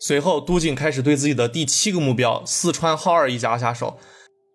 [0.00, 3.98] 随后，都井开始对自己的第七个目标四川浩二一家下手。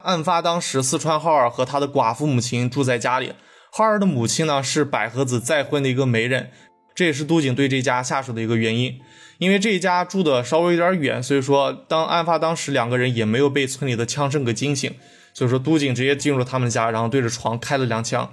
[0.03, 3.33] 案发当时，四川浩二和他的寡妇母亲住在家里。
[3.71, 6.51] 浩二的母亲呢是百合子再婚的一个媒人。
[6.95, 8.99] 这也是都井对这家下手的一个原因，
[9.39, 14.93] 因为这一家住的稍微有点远，所以说当案发当时两个人也没有被村里的枪声给惊醒，
[15.33, 18.31] 所以说都井直接进入了他们家，然后对着床开了两枪。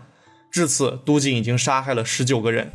[0.50, 2.70] 至此，都井已经杀害了十九个人。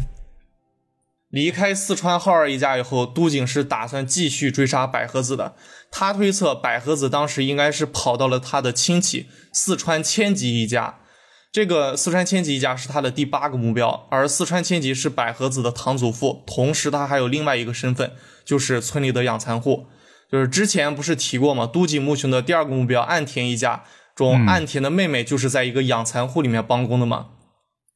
[1.30, 5.56] 离开四川浩二一家以后，都井是打算继续追杀百合子的。
[5.92, 11.00] 他推测百合子当时应该是跑到了他的亲戚四川千吉一家。
[11.52, 18.12] 这个四川千吉一家是他的第八个目标，而四川千吉是百合子的堂祖父，同时他还有另外一个身份，
[18.44, 19.88] 就是村里的养蚕户。
[20.30, 21.66] 就是之前不是提过吗？
[21.66, 23.84] 都井木雄的第二个目标岸田一家
[24.16, 27.28] 中，嗯岸田的妹妹就是在一个养蚕户里面帮工的嘛。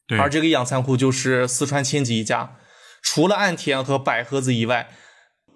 [0.07, 2.55] 对，而这个养蚕户就是四川千吉一家。
[3.01, 4.89] 除了岸田和百合子以外，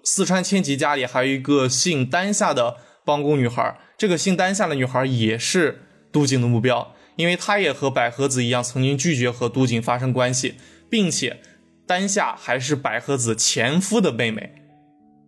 [0.02, 3.78] 四川千吉家里还有一个姓丹下的帮工女孩。
[3.96, 6.94] 这个姓丹下的女孩也是都井的目标。
[7.16, 10.56] 因为她也和百合子一样，曾经拒绝和都井发生关系，
[10.90, 11.40] 并且
[11.86, 14.52] 丹下还是百合子前夫的妹妹。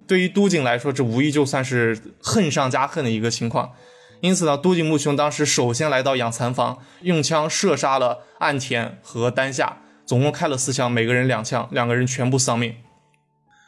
[0.09, 3.73] 对于都井来说，这无疑就算是恨上加恨的一个情况。
[4.21, 12.77] 因此呢，都井木雄当时首先来到养蚕房，用枪射杀了岸田和丹下，总共开了四枪，每个人两枪，两个人全部丧命。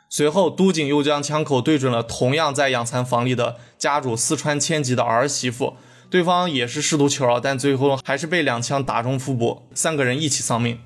[0.08, 5.74] 随后，都井又将枪口对准了同样在养蚕房里的家主四川千吉的儿媳妇。
[6.08, 10.78] 对方也是试图求饶，但最后还是被两枪打中腹部，三个人一起丧命。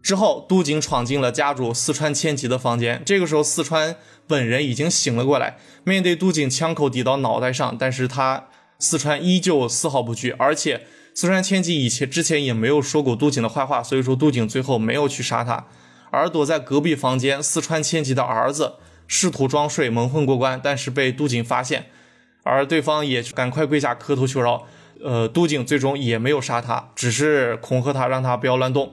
[0.00, 3.02] 之后，都井闯进了家主四川千吉的房间。
[3.04, 3.96] 这个时候，四川
[4.28, 8.46] 本人已经醒了过来，面对都井枪口抵到脑袋上，但是他
[8.78, 15.66] 四川依旧丝毫不惧，而且四川千吉以前之前也没有说过都井的坏话，所以说都井最后没有去杀他。
[16.10, 18.74] 而躲在隔壁房间四川千吉的儿子
[19.08, 21.86] 试图装睡蒙混过关，但是被都井发现。
[22.42, 24.66] 而对方也赶快跪下磕头求饶，
[25.02, 28.92] 呃，都井最终也没有杀他，只是恐吓他，让他不要乱动。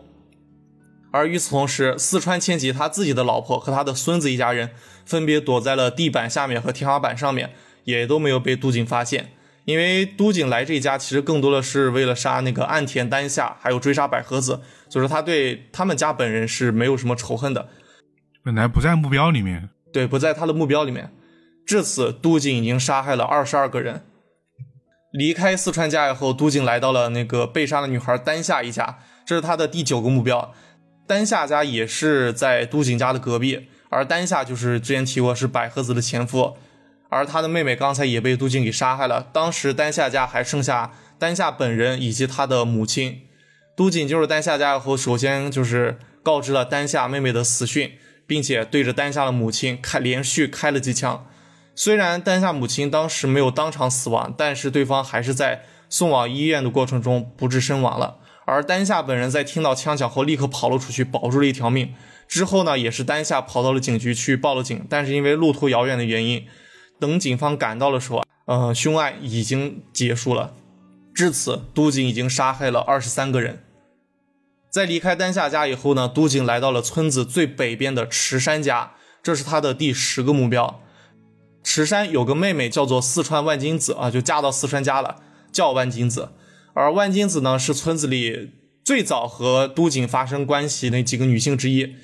[1.12, 4.70] 而与此同时，四川千吉他自己的老婆和他的孙子一家人
[5.06, 9.34] 分别躲在了地板下面和天花板上面，也都没有被都井发现。
[9.66, 17.70] 因为都井来这一家其实更多的是为了杀那个岸田丹下，还有追杀百合子，所以说他对他们家本人是没有什么仇恨的，
[18.44, 19.70] 本来不在目标里面。
[19.94, 21.12] 对，不在他的目标里面。
[21.66, 24.04] 至此，都井已经杀害了二十二个人。
[25.12, 30.54] 离开四川家以后，都井来到了那个被杀的女孩丹下一家，这是他的第九个目标。
[31.08, 36.58] 丹下家也是在都井家的隔壁，而丹下就是之前提过是百合子的前夫，
[37.14, 39.28] 而他的妹妹刚才也被都井给杀害了。
[39.32, 43.22] 当时丹下家还剩下丹下本人以及他的母亲。
[43.76, 47.94] 都井进入丹下家以后，首先就是告知了丹下妹妹的死讯，
[48.28, 51.26] 并且对着丹下的母亲开连续开了几枪。
[51.76, 58.18] 虽然丹下母亲当时没有当场死亡，但是对方还是在送往医院的过程中不治身亡了。
[58.46, 61.96] 而丹下本人在听到枪响后立刻跑了出去，保住了一条命。
[62.28, 66.46] 之后呢，也是丹下跑到了警局去报了警，但是因为路途遥远的原因，
[67.00, 70.54] 等警方赶到的时候，呃，凶案已经结束了。
[71.14, 73.64] 至此，都井已经杀害了二十三个人。
[74.70, 80.82] 在离开丹下家以后呢，都井来到了村子最北边的池山家，这是他的第十个目标。
[81.64, 85.22] 池山有个妹妹叫做四川万金子啊，就嫁到四川家了，
[85.52, 86.30] 叫万金子。
[86.74, 88.52] 而万金子呢，是村子里
[88.84, 91.96] 最早和都井发生关系那几个女性之一。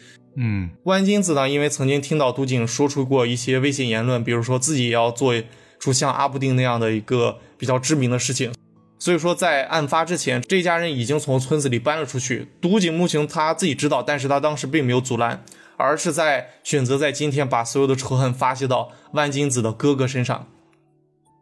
[0.41, 5.33] 嗯，万金子呢，因为曾经听到都井说出过一些危险言论，比如说自己也要做
[5.77, 8.53] 出像阿布丁那样的一个比较知名的事情。
[8.97, 12.47] 所以说，在案发之前，这家人已经从村子里搬了出去。
[12.61, 15.43] 都井木雄他自己知道，但是他当时并没有阻拦，
[15.75, 20.47] 而是在选择在今天把所有的仇恨发泄到万金子的哥哥身上。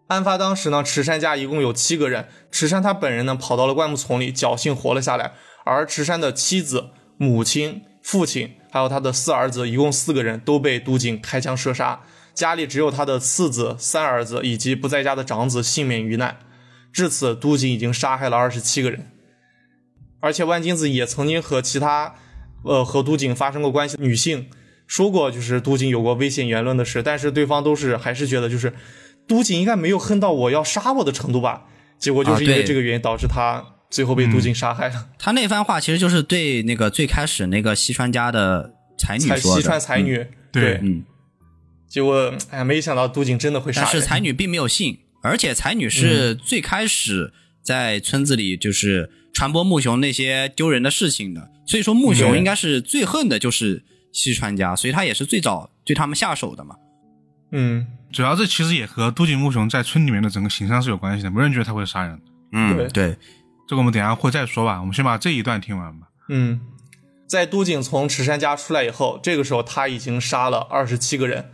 [0.08, 5.34] 案发当时呢，池山家一共有七个人，池山他本人呢跑到了灌木丛里，侥幸活了下来，
[5.66, 12.02] 而池山的妻子、母亲、父亲还有他的四儿子，一共四个人都被都井开枪射杀，
[12.34, 16.38] 家里只有他的次子、三儿子以及不在家的长子幸免于难。
[16.92, 19.12] 至此，都井已经杀害了二十七个人，
[20.20, 22.16] 而且万金子也曾经和其他，
[22.64, 24.50] 呃，和都井发生过关系的女性
[24.88, 28.74] 说过，就是都井有过危险言论的事，但是对方都是还是觉得就是
[29.28, 31.66] 都井应该没有恨到我要杀我的程度吧，
[32.00, 35.10] 结果就是因为这个原因导致他最后被杜静杀害了。
[35.18, 41.04] 他那番话其实就是对那个最开始那个西川家的才女说的，西川才女，对，嗯，
[41.88, 45.00] 结果哎，没想到杜静真的会杀人，但是才女并没有信。
[45.24, 53.84] 而且才女是最开始在村子里就是传播木熊那些丢人的事情的，所以说木熊应该是最恨的就是
[54.14, 56.76] 西川家，所以他也是最早对他们下手的嘛。
[57.52, 62.22] 嗯，主要这其实也和杜井木雄在村里面的整个形象是有关系的，没人觉得他会杀人。
[62.54, 62.88] 嗯，对。
[62.90, 63.18] 对，
[63.68, 66.08] 这个我们等下会再说吧，我们先把这一段听完吧。
[66.30, 66.62] 嗯，
[67.28, 71.52] 在都井从池山家出来以后，这个时候他已经杀了二十七个人。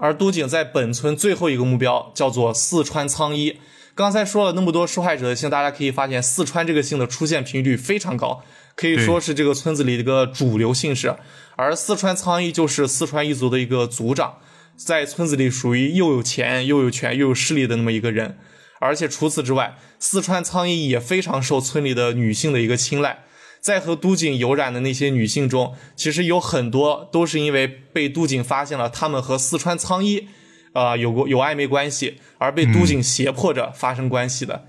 [0.00, 3.58] 而都井在本村最后一个目标叫做四川苍一。
[3.96, 8.44] 刚才说了那么多受害者的姓，大家可以发现四川这个姓的出现频率非常高，
[8.76, 11.16] 可以说是这个村子里的一个主流姓氏。
[11.56, 14.38] 而四川苍一就是四川一族的一个族长，
[14.76, 18.38] 在村子里属于又有钱又有权又有势力的那么一个人。
[18.80, 23.24] 而且除此之外，四川苍蝇也非常受村里的女性的一个青睐。
[23.60, 30.26] 在和都井有染的那些女性中，其实有很多都是因为被都井发现了，他们和四川苍蝇，
[30.72, 34.64] 啊，有过有暧昧关系，而被都井胁迫着发生关系的。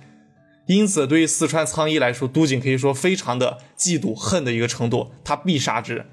[0.65, 6.07] 因此，对于四川苍蝇来说，都井可以说非常的嫉妒恨的一个程度，他必杀之。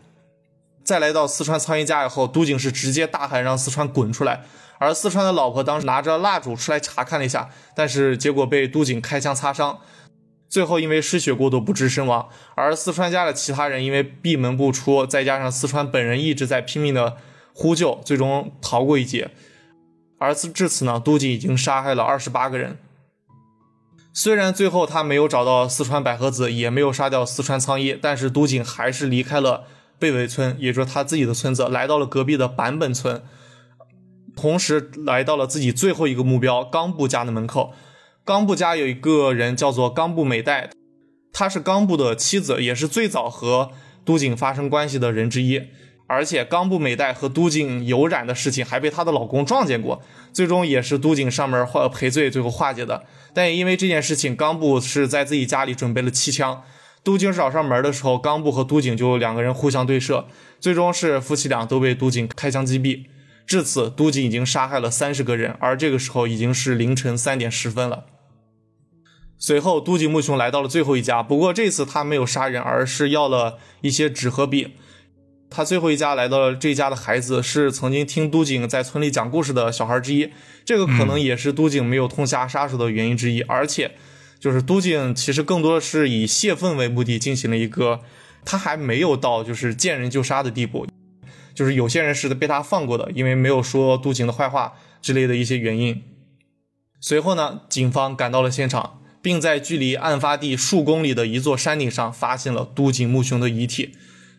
[0.84, 4.44] 再来到四川苍蝇家以后，都井是直接大喊让四川滚出来，
[4.78, 9.78] 而四川的老婆当时拿着蜡烛出来查看了一下，但是结果被都井开枪擦伤。
[10.48, 17.16] 最后因为失血过多不治身亡，而四川家的其他人因为闭门不出，再加上四川本人一直在拼命的
[17.52, 19.30] 呼救，最终逃过一劫。
[20.18, 22.78] 而至此呢，都井已经杀害了二十八个人。
[24.14, 29.64] 虽然最后他没有找到四川百合子，也没有杀掉四川苍一，但是都井还是离开了
[29.98, 33.22] 贝尾村，也就是他自己的村子，来到了隔壁的坂本村，
[34.36, 37.72] 同时来到了自己最后一个目标冈部家的门口。
[38.24, 40.70] 冈部家有一个人叫做冈部美代，
[41.32, 43.70] 她是冈部的妻子，也是最早和
[44.04, 45.62] 都井发生关系的人之一。
[46.08, 50.00] 而且冈部美代和都井有染的事情还被她的老公撞见过，
[50.32, 53.04] 最终也是都井上门化赔罪，最后化解的。
[53.34, 56.62] 但也因为这件事情，冈部是在自己家里准备了气枪，
[57.02, 60.26] 都井找上门的时候，冈部和都井就两个人互相对射，
[60.60, 63.06] 最终是夫妻俩都被都井开枪击毙。
[63.46, 68.06] 至此，都井已经杀害了三十个人，而这个时候已经是凌晨三点十分了。
[69.38, 74.74] 随后，都井木雄来到了最后一家，不过这次他没有杀人，而是要了一些纸和笔。
[75.48, 80.30] 他最后一家来到了这家的孩子是曾经听都井在村里讲故事的小孩之一，
[80.64, 83.42] 这个可能也是都井没有痛下杀手的原因之一。
[83.42, 83.92] 而且，
[84.40, 88.00] 就是都井其实更多的是以泄愤为目的进行了一个，
[88.44, 90.86] 他还没有到就是见人就杀的地步，
[91.56, 96.04] 就是有些人是被他放过的，因为没有说都井的坏话之类的一些原因。
[97.00, 99.00] 随后呢，警方赶到了现场。
[99.22, 103.90] 并在距离案发地数公里的一座山顶上发现了都井木雄的遗体。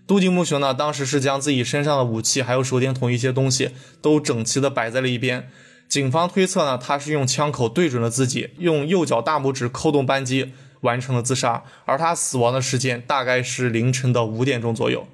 [0.06, 5.50] 都井木雄呢，当时是将自己身上的武器还有手电筒一些东西都整齐的摆在了一边。
[5.90, 11.66] 警方推测呢，他是用枪口对准了自己，用右脚大拇指扣动扳机完成了自杀。
[11.84, 15.06] 而他死亡的时间大概是凌晨的五点钟左右。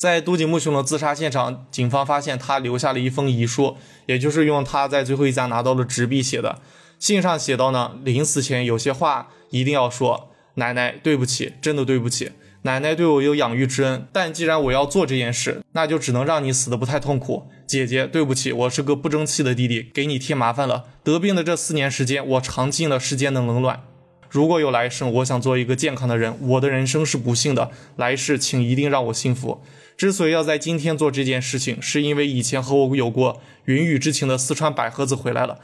[0.00, 3.76] 在都井木雄的自杀现场，警方发现他留下了一封遗书，
[4.06, 6.58] 也就是用他在最后一家拿到的纸币写的。
[6.98, 10.30] 信上写道呢，临死前有些话一定要说。
[10.54, 12.32] 奶奶，对不起，真的对不起。
[12.62, 17.46] 奶奶对我有养育之恩，但既然我要做这件事，那就只能让你死的不太痛苦。
[17.66, 20.86] 姐姐，对不起，我是个不争气的弟弟，给你添麻烦了。
[21.04, 23.82] 得病的这四年时间，我尝尽了世间的冷暖。
[24.30, 26.34] 如果有来生，我想做一个健康的人。
[26.40, 29.60] 我的人生是不幸的，来世请一定让我幸福。
[30.00, 35.58] 之所以要在今天做这件事情，是因为以前和我有过云雨之情的四川百合子回来了。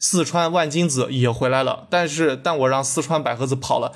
[0.00, 3.92] 四川万金子也回来了，但是但我让四川百合子跑了，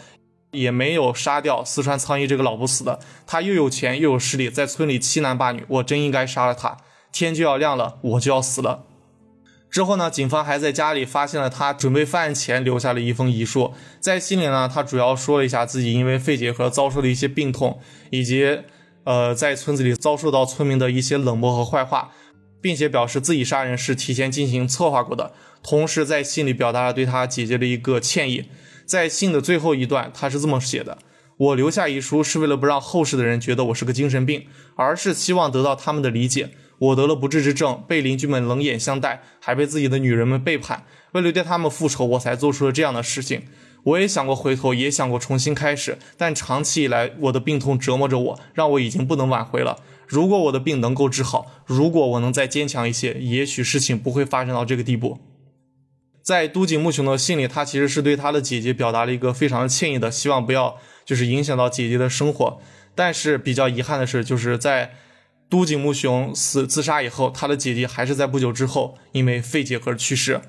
[0.53, 3.01] 也没有杀掉四川苍蝇这个老不死的。
[3.27, 6.77] 他又有钱又有势力，在村里欺男霸女，我真应该杀了他。
[7.11, 8.85] 天就要亮了，我就要死了。
[9.69, 17.81] 之后呢，警方还在家里发现了他准备犯案前留下了一封遗书，在信里呢，他主要说了一下自己因为肺结核遭受的一些病痛，
[18.11, 18.61] 以及
[19.05, 22.11] 呃在村子里遭受到村民的一些冷漠和坏话，
[22.61, 25.33] 并且表示自己杀人是提前进行策划过的，
[25.63, 28.47] 同时在信里表达了对他姐姐的一个歉意。
[28.85, 30.99] 在信的最后一段，他是这么写的
[31.39, 40.87] ：“我留下遗书是为了不让后世的人觉得我是个精神病，而是希望得到他们的理解。”我得了不治之症，被邻居们冷眼相待，还被自己的女人们背叛。
[41.13, 43.43] 为了对他们复仇，我才做出了这样的事情。
[43.85, 49.79] 我也想过回头，也想过重新开始，但长期以来我的病痛折磨着我，让我已经不能挽回了。
[50.07, 55.19] 如果我的病能够治好，如果我能再坚强一些，也许事情不会发展到这个地步。
[56.23, 62.61] 在都井木雄的信里，他其实是对他的姐姐表达了一个非常的歉意的，希望不要就是影响到姐姐的生活。
[62.95, 64.95] 但是比较遗憾的是，就是在。
[65.49, 70.41] 都井木雄死自杀以后，他的姐姐还是在不久之后因为肺结核去世，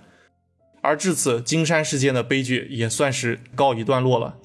[0.82, 4.38] 而至此金山事件的悲剧也算是告一段落了。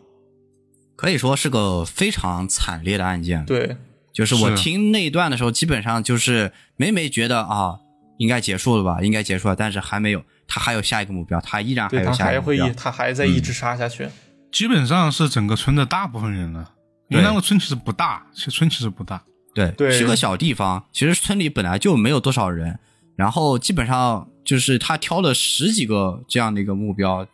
[0.94, 3.44] 可以说是个非常惨烈的案件。
[3.44, 3.76] 对，
[4.12, 7.76] 就是我听那一段的时候，基本上就是每每觉得啊，
[8.18, 12.82] 应该结束了吧，应该结束了，但是还没有，他还有下一个目标，他依然还有下一还会一个目标。
[12.82, 14.08] 他还在一直杀下去。
[14.50, 16.72] 基本上是整个村的大部分人了，
[17.08, 19.22] 因为对那个村其实不大，其实村其实不大。
[19.54, 22.78] 对，对是个小地方，其实村里本来就没有多少人，
[23.16, 27.26] 然后基本上就是他挑了十几个这样的一个目标，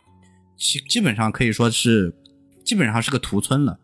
[0.57, 2.13] 基基本上可以说是
[2.65, 3.79] 基本上是个屠村了。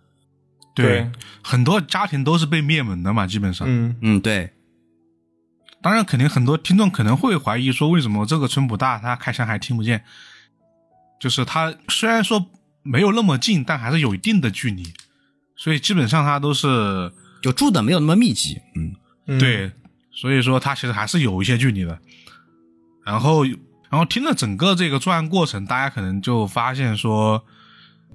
[0.76, 1.12] 对
[1.44, 3.68] 很多家庭都是被灭门的嘛，基本上。
[3.70, 4.52] 嗯，嗯，对，
[5.82, 10.04] 当然，肯定很多听众可能会怀疑说，为什么这个村不大，他开枪还听不见？
[11.20, 12.48] 就是他虽然说
[12.82, 14.84] 没有那么近，但还是有一定的距离，
[15.56, 17.12] 所以基本上他都是
[17.44, 18.58] 就住的没有那么密集。
[18.76, 18.96] 嗯，
[19.28, 19.72] 嗯，对，
[20.12, 22.00] 所以说他其实还是有一些距离的。
[23.10, 27.44] 然后，然后听了整个这个作案过程，大家可能就发现说，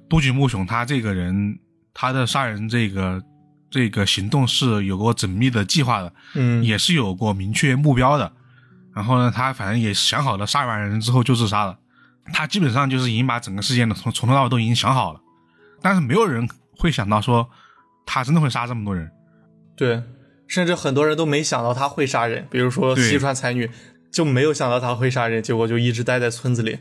[0.09, 1.59] 都井木雄他这个人，
[1.93, 3.21] 他的杀人这个
[3.69, 8.31] 这个行动是有过缜密的计划的，嗯，也是有过明确目标的。
[8.95, 11.77] 然后呢，他反正也想好了，杀完人之后就自杀了。
[12.31, 15.19] 他基本上就是已经把整个事件的从从头到尾都已经想好了，
[15.81, 17.49] 但是没有人会想到说
[18.05, 19.11] 他真的会杀这么多人。
[19.75, 20.01] 对，
[20.47, 23.69] 甚至很多人都没想到他会杀人，比如说对西川才女
[24.15, 26.79] 就没有想到他会杀人，结果就一直待在村子里。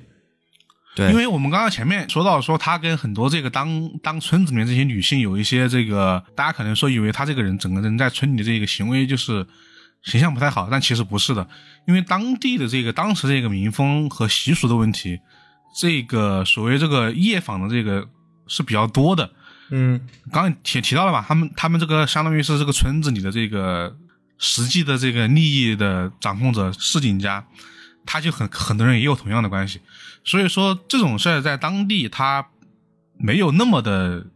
[0.94, 9.44] 对，因为我们刚刚前面说到说他跟很多这个当当村子里面这些女性有一些这个，大家可能说以为他这个人整个人在村里的这个行为就是
[10.04, 11.44] 形象不太好，但其实不是的，
[11.88, 15.18] 因为当地的这个当时这个民风和习俗的问题，
[15.80, 18.06] 这个所谓这个夜访的这个
[18.46, 19.28] 是比较多的。
[19.70, 23.96] 嗯，刚刚提提到了吧，他们他们这个相当于是这个村子里的这个
[24.38, 27.46] 实际的这个利益的掌控者市井家，
[28.04, 29.80] 他就很很多人也有同样的关系，
[30.24, 32.48] 所以说这种事儿在当地他
[33.18, 34.26] 没有那么的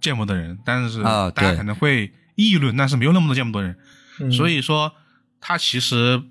[0.00, 3.76] 见不得人，但是啊大家可能会议论，但是没有那么多见不得人，
[4.20, 4.32] 嗯。
[4.32, 4.92] 所以说
[5.40, 6.22] 他其实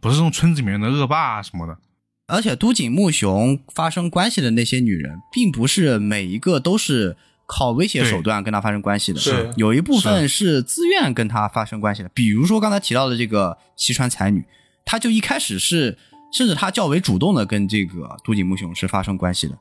[0.00, 1.78] 不是这种村子里面的恶霸啊什么的，
[2.26, 7.16] 而且都井木雄发生关系的那些女人，并不是每一个都是
[7.54, 12.08] 靠威胁手段跟他发生关系的，是有一部分是自愿跟他发生关系的。
[12.14, 14.42] 比如说刚才提到的这个西川才女，
[14.86, 15.98] 她就一开始是，
[16.32, 19.58] 甚至她较为主动的跟这个都井木雄是发生关系的。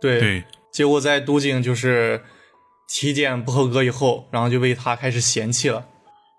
[0.00, 2.20] 对，对结果在都井就是
[2.88, 5.86] 体检不合格以后，然后就被他开始嫌弃了。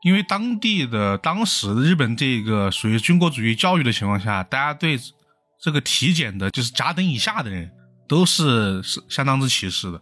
[0.04, 5.00] 因为当地的当时日本这个属于军国主义教育的情况下，大家对
[5.62, 7.72] 这个体检的，就是甲等以下的人，
[8.10, 10.02] 都是是相当之歧视的。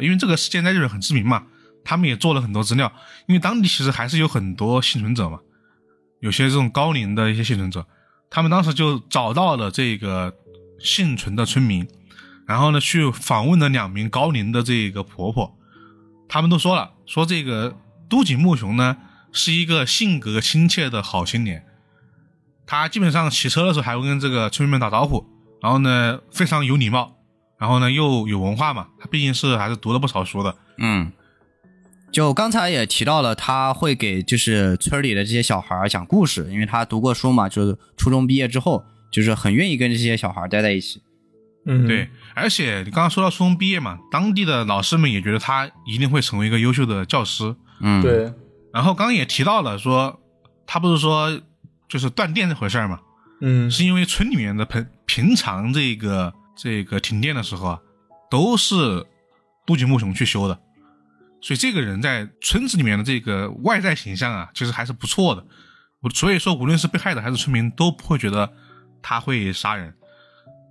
[0.00, 1.44] 因为这个事件在日本很知名嘛，
[1.84, 2.92] 他们也做了很多资料。
[3.26, 5.40] 因为当地其实还是有很多幸存者嘛，
[6.20, 7.86] 有些这种高龄的一些幸存者，
[8.30, 10.34] 他们当时就找到了这个
[10.78, 11.88] 幸存的村民，
[12.46, 15.56] 然后呢去访问了两名高龄的这个婆婆，
[16.28, 17.76] 他们都说了，说这个
[18.08, 18.96] 都井木雄呢
[19.32, 21.66] 是一个性格亲切的好青年，
[22.66, 25.26] 他基本上骑车的时候还会跟这个村民们打招呼，
[25.60, 27.17] 然后呢非常有礼貌，
[27.58, 31.10] 然后呢又有文化嘛，他毕竟是还是读了不少书的，嗯，
[32.12, 41.02] 就刚才也提到了，他会给就是村里的这些小孩讲故事，因为他读过书嘛，就是初中毕业之后，就是很愿意跟这些小孩待在一起。
[41.66, 48.32] 嗯，对，而且你刚刚说到初中毕业嘛，当地的老师们也觉得他一定会成为一个优秀的教师，嗯，，对，
[48.72, 50.18] 然后刚刚也提到了说，
[50.66, 51.38] 他不是说
[51.88, 53.00] 就是断电这回事儿嘛，
[53.42, 57.80] 嗯，是因为村里面的平平常这个这个停电的时候啊，
[58.28, 59.06] 都是
[59.64, 60.58] 杜井木雄去修的，
[61.40, 65.46] 所以这个人在村子里面的这个外在形象啊，其实还是不错的。
[66.00, 68.52] 我所以说，无论是被害者还是村民，都不会觉得
[69.02, 69.94] 他会杀人，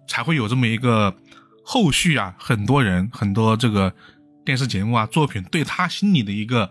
[0.07, 1.15] 才会有这么一个
[1.63, 3.93] 后续啊，很多人很多这个
[4.45, 6.69] 电视节目啊作品对他心理的一个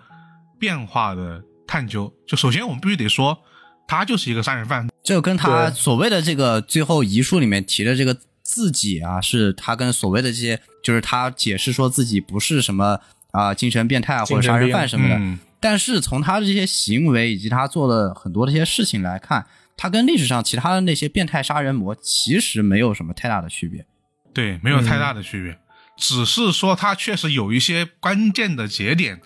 [0.58, 2.12] 变化的探究。
[2.26, 3.38] 就首先我们必须得说，
[3.86, 13.00] 他就是一个杀人犯，这个跟他所谓的这个最后遗书里面提的这个自己啊，是他跟所谓的这些，就是他解释说自己不是什么
[13.32, 15.16] 啊、精神变态啊或者杀人犯什么的。
[15.16, 19.44] 嗯，但是从他的这些行为以及他做的很多的一些事情来看，
[19.76, 23.84] 他跟历史上其他的那些变态杀人魔其实没有什么太大的区别。
[24.32, 25.58] 对，没有太大的区别，
[25.96, 29.20] 只是说他确实有一些关键的节点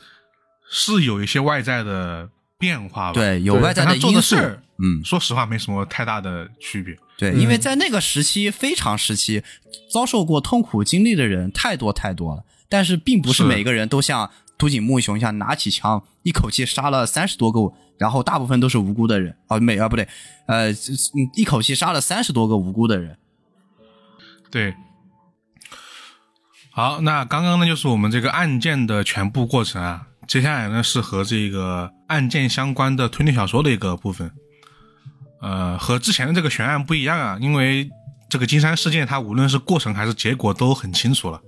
[0.70, 4.36] 是有一些外在的变化吧。，对，有外在的因素
[4.82, 6.96] 嗯，说实话没什么太大的区别。
[7.18, 9.42] 对，因为在那个时期非常时期，
[9.90, 20.08] 遭受过痛苦经历的人太多太多了，但是并不是是每个人都像土井木雄一样拿起枪一口气杀了三十多个，然后大部分都是无辜的人啊，没啊不对，
[20.46, 23.18] 呃，嗯一口气杀了三十多个无辜的人。
[24.50, 24.74] 对，
[26.72, 34.30] 好，那刚刚呢就是我们这个案件的全部过程啊，接下来呢是和这个案件相关的推理小说的一个部分。
[35.42, 37.90] 呃，和之前的这个悬案不一样啊，因为
[38.28, 41.40] 这个金山事件它无论是过程还是结果都很清楚了，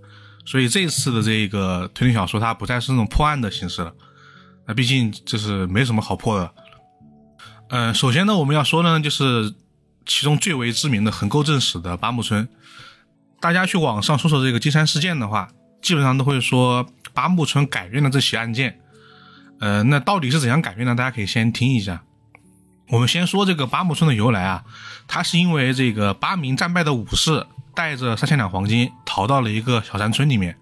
[0.45, 3.95] 所以这次的这个推理小说它不再是那种破案的形式了。
[4.67, 6.53] 那毕竟就是没什么好破的。
[7.69, 9.55] 呃，首先呢，我们要说呢，就是
[10.05, 12.49] 其中最为知名的横沟正史的八木村。
[13.43, 15.49] 大家去网上搜索这个金山事件的话，
[15.83, 18.79] 基本上都会说八木村改变了这起案件。
[19.59, 20.95] 呃，那到底是怎样改变呢？
[20.95, 22.05] 大家可以先听一下。
[22.91, 24.63] 我们先说这个八木村的由来啊，
[25.09, 30.57] 它是因为这个八名战败的武士带着三千两黄金逃到了一个小山村里面，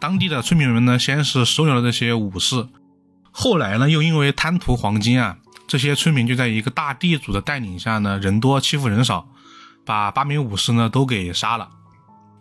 [0.00, 2.66] 当地的村民们呢，先是收留了这些武士，
[3.30, 5.36] 后来呢，又因为贪图黄金啊，
[5.68, 9.28] 这些村民就在一个大地主的带领下呢，人多欺负人少，
[9.84, 11.68] 把八名武士呢都给杀了，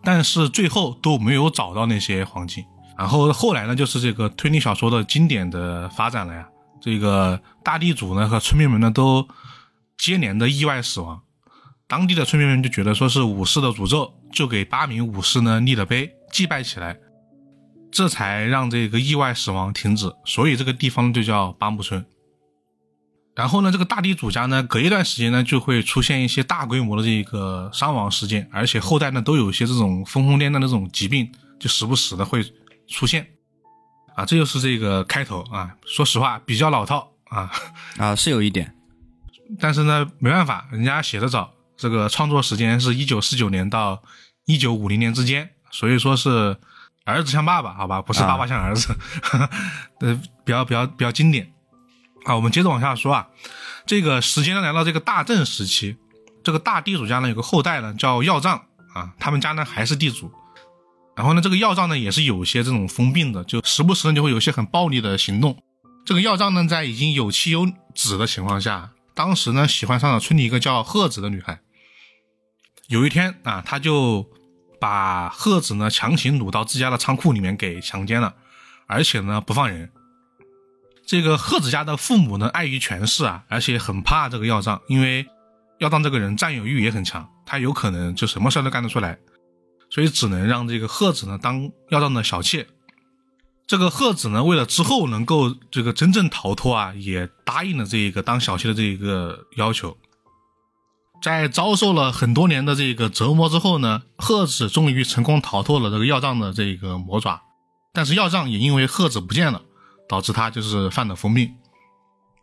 [0.04, 2.66] 但是最后都没有找到那些黄金。
[2.97, 6.47] 然后后来呢，就是这个推理小说的经典的发展了呀。
[6.80, 9.28] 这个大地主呢和村民们呢都
[9.97, 11.22] 接连的意外死亡，
[11.88, 16.97] 当地的村民们就觉得说是武士的诅咒，就给八名武士呢立了碑祭拜起来，
[17.91, 20.12] 这才让这个意外死亡停止。
[20.26, 22.04] 所以这个地方就叫八木村。
[23.34, 32.44] 然后呢，这个大地主家呢，隔一段时间呢，就会出现一些大规模的这个伤亡事件，而且后代呢都有一些这种疯疯癫癫的那种疾病，就时不时的会
[32.88, 33.26] 出现。
[34.16, 35.74] 啊，这就是这个开头啊。
[35.86, 37.50] 说实话，比较老套啊，
[37.98, 38.76] 啊，是有一点，
[39.60, 44.04] 但是呢，没办法，人家写的早，这个创作时间是一九四九年到
[44.46, 46.58] 一九五零年之间，所以说是
[47.06, 48.94] 儿子像爸爸，好吧，不是爸爸像儿子，
[50.02, 51.50] 呃，比较比较比较经典。
[52.24, 53.28] 啊，我们接着往下说啊，
[53.86, 55.98] 这个时间呢来到这个大正时期，
[56.44, 60.32] 这个大地主家呢有个后代呢叫耀藏啊，他们家呢还是地主，
[61.16, 65.58] 然后呢这个耀藏呢也是有些这种疯病的，就时不时呢就会有一些很暴力的行动。
[66.06, 71.62] 这个耀藏呢在已经有妻有子的情况下，当时呢喜欢上了村里一个叫鹤子的女孩。
[72.88, 74.30] 有一天啊，他就
[74.80, 78.36] 把鹤子呢强行掳到自家的仓库里面给强奸了，
[78.88, 79.90] 而且呢不放人。
[81.06, 85.26] 这个贺子家的父母呢，碍于权势啊，而且很怕这个要账，因为
[85.80, 89.18] 要账这个人占有欲也很强，他有可能就什么事都干得出来，
[89.89, 92.68] 所以只能让这个贺子呢当要账的小妾。
[93.68, 99.97] 这个贺子呢，为了之后能够这个真正逃脱啊，也答应了这一个当小妾的这一个要求。
[101.22, 107.41] 在遭受了很多年的这个折磨之后呢，贺子终于成功逃脱了这个要账的这个魔爪，
[107.93, 109.62] 但是要账也因为贺子不见了。
[110.12, 111.55] 导致他就是犯了疯病。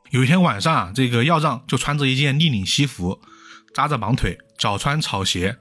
[0.09, 3.21] 有一天晚上啊，这个耀藏就穿着一件立领西服，
[3.75, 5.59] 扎着绑腿，脚穿草鞋，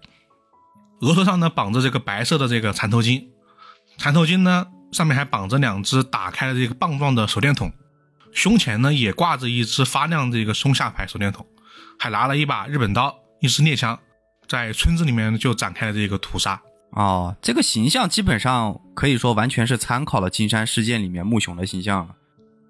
[1.02, 3.28] 额头上呢绑着这个白色的这个缠头巾，
[3.98, 7.74] 缠头巾呢上面还绑着两只打开的这个棒状的手电筒，
[8.32, 11.46] 胸前呢也挂着一只发亮的这个松下牌手电筒，
[12.00, 14.00] 还拿了一把日本刀，一支猎枪，
[14.48, 16.62] 在村子里面就展开了这个屠杀。
[16.92, 22.16] 哦，这个形象基本上可以说完全是参考了金山事件里面木熊的形象了。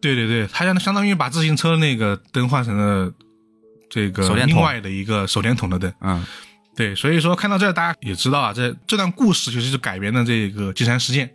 [0.01, 3.11] 对对对，他相相当于把自行车那个灯换成了
[3.89, 5.93] 这个另外的一个手电筒的灯。
[6.01, 6.25] 嗯，
[6.75, 11.33] 对，所以说看到这儿，大家也知道啊，这这段故事其实是改编的这个金山事件，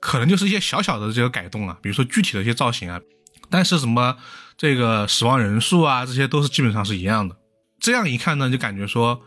[0.00, 3.00] 可能就是一些小小的这个改动啊，比如说具体的一些造型啊，
[3.50, 4.16] 但是什么
[4.56, 7.36] 这个死亡人数啊，这些都是基本上是一样的。
[7.80, 9.20] 这样一看呢，就感觉说，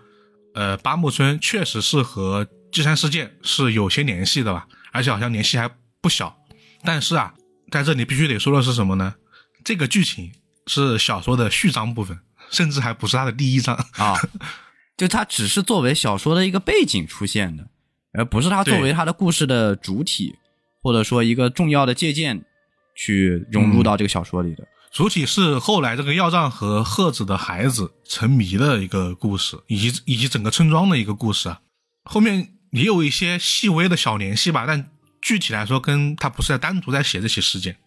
[0.54, 5.72] 呃，八木村确实是和金山事件是有些联系的吧，而且好像联系还
[6.02, 6.38] 不小。
[6.84, 7.34] 但是啊，
[7.72, 9.16] 在这里必须得说的是什么呢？
[9.64, 10.34] 这个剧情
[10.68, 12.20] 是小说的序章部分，
[12.52, 13.74] 甚至还不是它的第一章。
[13.94, 14.16] 啊，
[14.98, 17.66] 就它只是作为小说的一个背景出现的，
[18.12, 20.36] 而不是它作为它的故事的主体，
[20.84, 22.44] 或者说一个重要的借鉴
[22.94, 24.68] 去融入到这个小说里的。
[24.92, 31.62] 主体是后来这个药杖和贺子的孩子沉迷的一个故事，以及以及整个村庄的一个故事啊。
[32.04, 34.90] 后面也有一些细微的小联系吧，但
[35.22, 37.78] 具体来说，跟他不是在单独在写这起事件。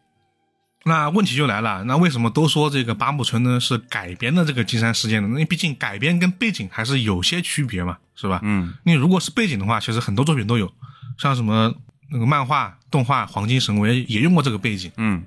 [0.84, 5.28] 那问题就来了，那为什么都说这个八木村呢是改编的这个金山事件呢？
[5.39, 8.41] 那毕竟改编跟背景还是有些区别嘛，是吧？
[8.43, 10.72] 嗯，你如果是背景的话，其实很多作品都有，
[11.18, 11.74] 像什么
[12.11, 14.91] 那个漫画、动画《黄金神威》也用过这个背景。
[14.97, 15.22] 嗯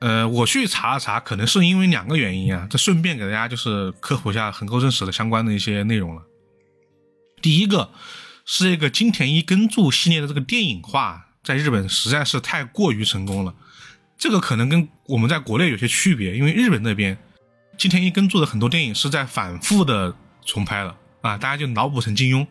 [0.00, 6.22] 呃，我去查了查，可能是因为两个原因啊，这顺便给大家就是科普一下横沟正史的相关的一些内容了。
[7.42, 7.90] 第一个
[8.50, 13.54] 是这个金田一耕助系列的这个电影化，在日本实在是太过于成功了。
[14.16, 17.18] 这个可能跟我们在国内有些区别，因为日本那边
[17.76, 22.46] 金田一耕助的很多电影是在反复的重拍了啊，大家就脑补成金庸。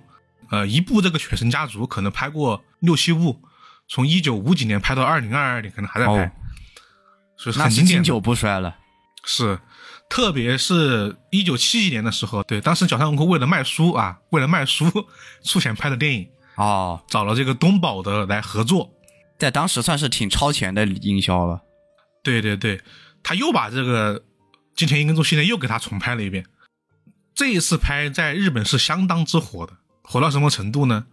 [0.52, 3.42] 呃，一部这个《犬神家族》可能拍过六七部，
[3.88, 6.32] 从一九五几年拍到二零二二年，可能还在拍，哦
[7.38, 8.78] 所以很经久不衰了。
[9.26, 9.60] 是，
[10.10, 14.86] 特别是一九七几年的时候，对，当时角川文库为了卖书啊， 为了卖书
[15.44, 18.92] 出钱拍的电影，哦，找了这个东宝的来合作。
[19.38, 21.62] 在当时算是挺超前的营销了。
[22.24, 22.82] 对对对，
[23.22, 24.24] 他又把这个
[24.76, 26.46] 金田一耕助系列又给他重拍了一遍。
[27.36, 31.06] 这一次拍在日本是相当之火的，火到什么程度呢？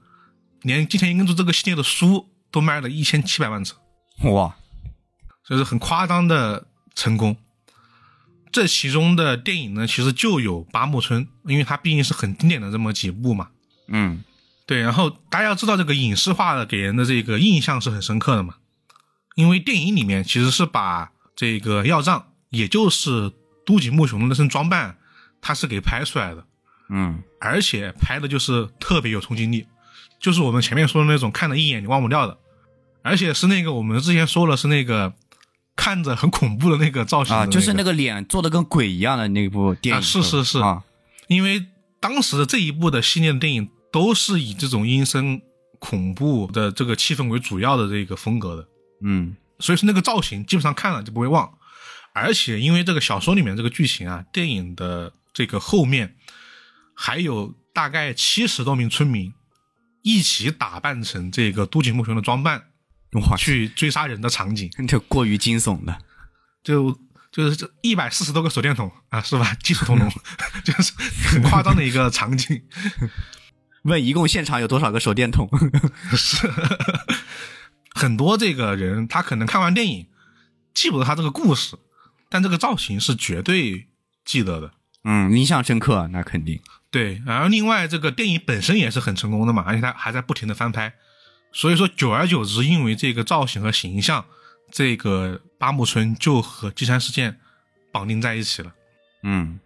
[0.63, 3.77] 连金田一耕助这个系列的书都卖了一千七百万册。
[4.23, 4.57] 哇，
[5.45, 7.37] 这是很夸张的成功。
[8.55, 13.49] 这其中的电影呢，其实就有八木村，因为它毕竟是很经典的这么几部嘛。
[13.89, 14.23] 嗯
[14.65, 18.55] 对，然后大家要知道，这个影视化的给人的这个印象是很深刻的嘛。
[19.35, 23.33] 因为电影里面其实是把这个要账，也就是
[23.67, 24.97] 都井木雄的那身装扮，
[25.41, 26.47] 他是给拍出来的，
[26.91, 29.67] 嗯而且拍的就是特别有冲击力，
[30.21, 32.39] 就是我们前面说的那种看了一眼你忘不掉的，
[33.03, 35.13] 而且是那个我们之前说了是那个
[35.77, 39.99] 看着很恐怖的那个造型的啊，就是那个脸做的跟鬼一样的那部电影。
[39.99, 40.59] 啊是是是。
[40.59, 40.83] 啊，
[41.29, 41.67] 因为
[42.01, 45.41] 当时的这一部的系列的电影都是以这种阴森
[45.79, 48.69] 恐怖的这个气氛为主要的这个风格的，
[49.03, 49.37] 嗯。
[49.59, 51.59] 所以说那个造型基本上看了就不会忘。
[52.13, 56.17] 而且因为这个小说里面这个剧情啊，电影的这个后面
[56.95, 59.33] 还有大概七十多名村民
[60.03, 62.65] 一起打扮成这个都井木雄的装扮哇，
[63.37, 65.99] 去追杀人的场景， 这过于惊悚了。
[66.63, 66.99] 就
[67.31, 69.55] 就是这一百四十多个手电筒啊，是吧？
[69.63, 70.09] 技术通龙，
[70.65, 70.93] 就是
[71.29, 72.63] 很夸张的一个场景。
[73.83, 75.49] 问一共现场有多少个手电筒？
[76.17, 76.51] 是
[77.95, 80.07] 很多这个人，他可能看完电影
[80.73, 81.77] 记不得他这个故事，
[82.31, 83.89] 但这个造型是绝对
[84.25, 84.73] 记得的。
[85.05, 86.61] 嗯，印象深刻，那肯定。
[86.91, 90.95] 对，然后另外这个电影本身也是很成功的嘛，而且它还在不停的翻拍，
[91.55, 94.27] 所以说久而久之，因为这个造型和形象，
[94.71, 97.41] 这个八木村就和基山事件
[97.93, 98.75] 绑定在一起了。
[99.23, 99.59] 嗯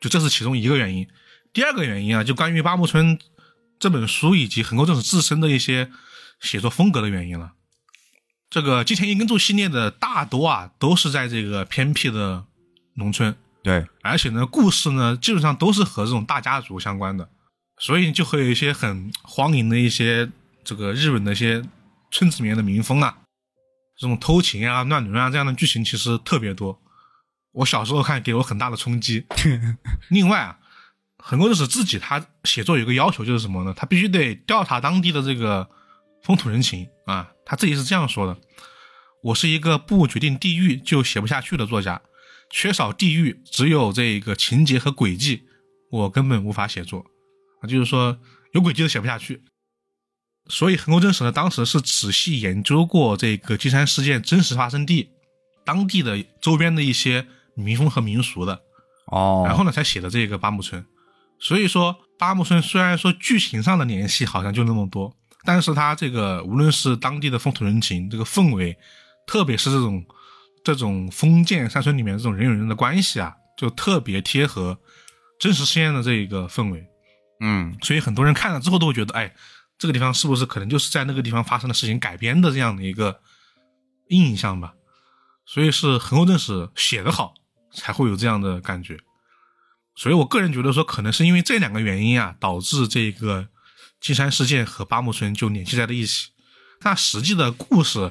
[0.00, 1.06] 就这是其中一个原因。
[1.52, 3.18] 第二个原因啊，就关于八木村
[3.78, 5.90] 这本书以及横沟正史自身的一些
[6.40, 7.52] 写作风格的原因了。
[8.48, 12.44] 这个金田一耕助系列的大多啊，都是在这个偏僻的
[12.94, 17.28] 农村，对，而且呢，故事呢基本上都是和这种大家族相关的，
[17.78, 20.30] 所以就会有一些很荒淫的一些
[20.64, 21.62] 这个日本的一些
[22.10, 23.18] 村子里面的民风啊，
[23.96, 26.80] 这种偷情啊、乱伦啊这样的剧情其实特别多。
[27.52, 29.24] 我小时候看给我很大的冲击。
[30.10, 30.58] 另外啊，
[31.18, 33.72] 横沟正史自己他写作有个要求就是什么呢？
[33.76, 35.68] 他必须得调查当地的这个
[36.22, 37.30] 风土人情啊。
[37.46, 38.36] 他自己是这样说的
[39.22, 42.00] ：“我是一个不决定地域就写不下去的作家，
[42.50, 45.44] 缺少地域，只有这个情节和轨迹，
[45.90, 47.04] 我根本无法写作。
[47.60, 48.18] 啊，就是说
[48.52, 49.44] 有轨迹都写不下去。
[50.48, 55.10] 所以横沟正史呢，当时是仔细研究过这个金山事件真实发生地，
[55.64, 58.60] 当地的周边的一些民风和民俗的，
[59.06, 60.84] 哦，然后呢才写的这个八木村。
[61.40, 65.14] 所以说，八木村虽然说剧情上的联系好像就那么多，
[65.44, 68.76] 但是它这个无论是当地的风土人情，这个氛围，
[69.26, 70.04] 特别是这种
[70.62, 74.78] 这种封建山村里面这种人与人的关系啊，就特别贴合
[75.38, 76.86] 真实事件的这一个氛围。
[77.40, 79.34] 嗯所以很多人看了之后都会觉得，哎，
[79.84, 83.20] 这个地方是不是可能就是在那个地方发生的事情改编的这样的一个
[84.08, 84.72] 印象吧？
[85.44, 87.34] 所以是横沟正史写得好，
[87.70, 88.98] 才会有这样的感觉。
[89.94, 93.46] 所以我个人觉得说，可能是因为这两个原因啊，导致这个
[94.00, 96.30] 金山事件和八木村就联系在了一起。
[96.80, 98.10] 但实际的故事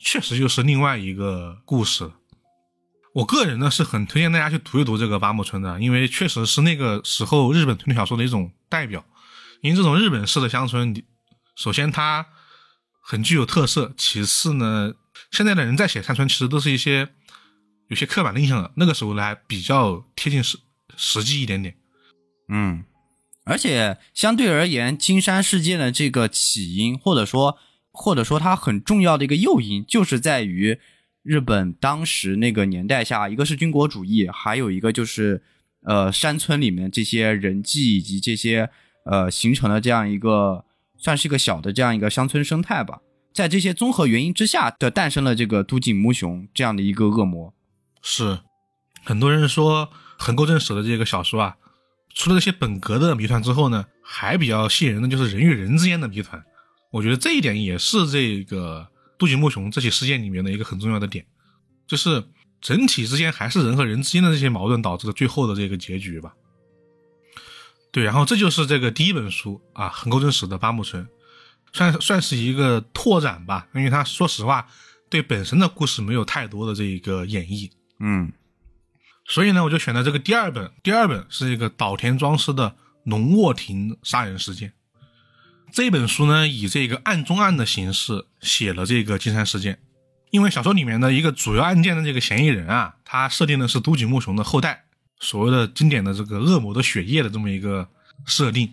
[0.00, 2.10] 确实就是另外一个故事。
[3.14, 9.04] 我个人呢是很推荐大家去读一读这个八木村的，因为确实是那个时候日本推理小说的一种代表。
[9.60, 10.92] 因为这种日本式的乡村，
[11.62, 12.26] 首先它
[13.00, 14.94] 很具有特色，其次呢，
[15.30, 17.10] 现在的人在写山村其实都是一些
[17.86, 20.58] 有些刻板的印象了，那个时候呢还比较贴近实
[20.96, 21.76] 实际一点点。
[22.48, 22.82] 嗯，
[23.44, 27.56] 而且相对而言，金山事件的这个起因，或者说
[27.92, 30.80] 或者说它很重要的一个诱因，就是在于
[31.22, 35.40] 日本当时那个年代下，一个是军国主义，还有一个就是
[35.84, 38.68] 呃山村里面这些人际以及这些。
[39.04, 40.64] 呃，形成了这样一个
[41.02, 43.00] 算是一个小的这样一个乡村生态吧，
[43.34, 47.52] 在这些综合原因之下的诞生了这个都井木雄这样的一个恶魔。
[48.00, 48.38] 是，
[49.02, 51.56] 很多人说横沟正史的这个小说啊，
[52.14, 56.40] 除了这些本格的谜团之后呢，还比较吸引人的就是人与人之间的谜团。
[56.92, 58.86] 我觉得这一点也是这个
[59.18, 61.26] 都井木雄这起事件里面的一个很重要的点，
[61.86, 62.24] 就是
[62.60, 66.32] 整体之间还是人和人之间的这些矛盾导致了最后的这个结局吧。
[67.92, 71.06] 对，然后这就是这个第一本书啊，横沟正史的八木村，
[71.74, 74.66] 算算是一个拓展吧，因为他说实话，
[75.10, 77.70] 对本身的故事没有太多的这一个演绎，
[78.00, 78.32] 嗯，
[79.26, 82.74] 所以呢，我就选了这个第二本，第二本是一个岛田庄司的
[83.04, 84.72] 龙卧亭杀人事件，
[85.70, 89.78] 这本书呢，以这个案中案的形式写了这个金山事件，
[90.30, 94.86] 因为小说里面的一个主要案件的这个嫌疑人啊，他设定的是都井木雄的后代。
[95.22, 97.88] 所谓的经典的这个恶魔的血液的这么一个
[98.26, 98.72] 设定，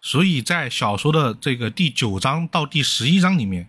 [0.00, 3.68] 所以在小说的这个第九章到第十一章里面，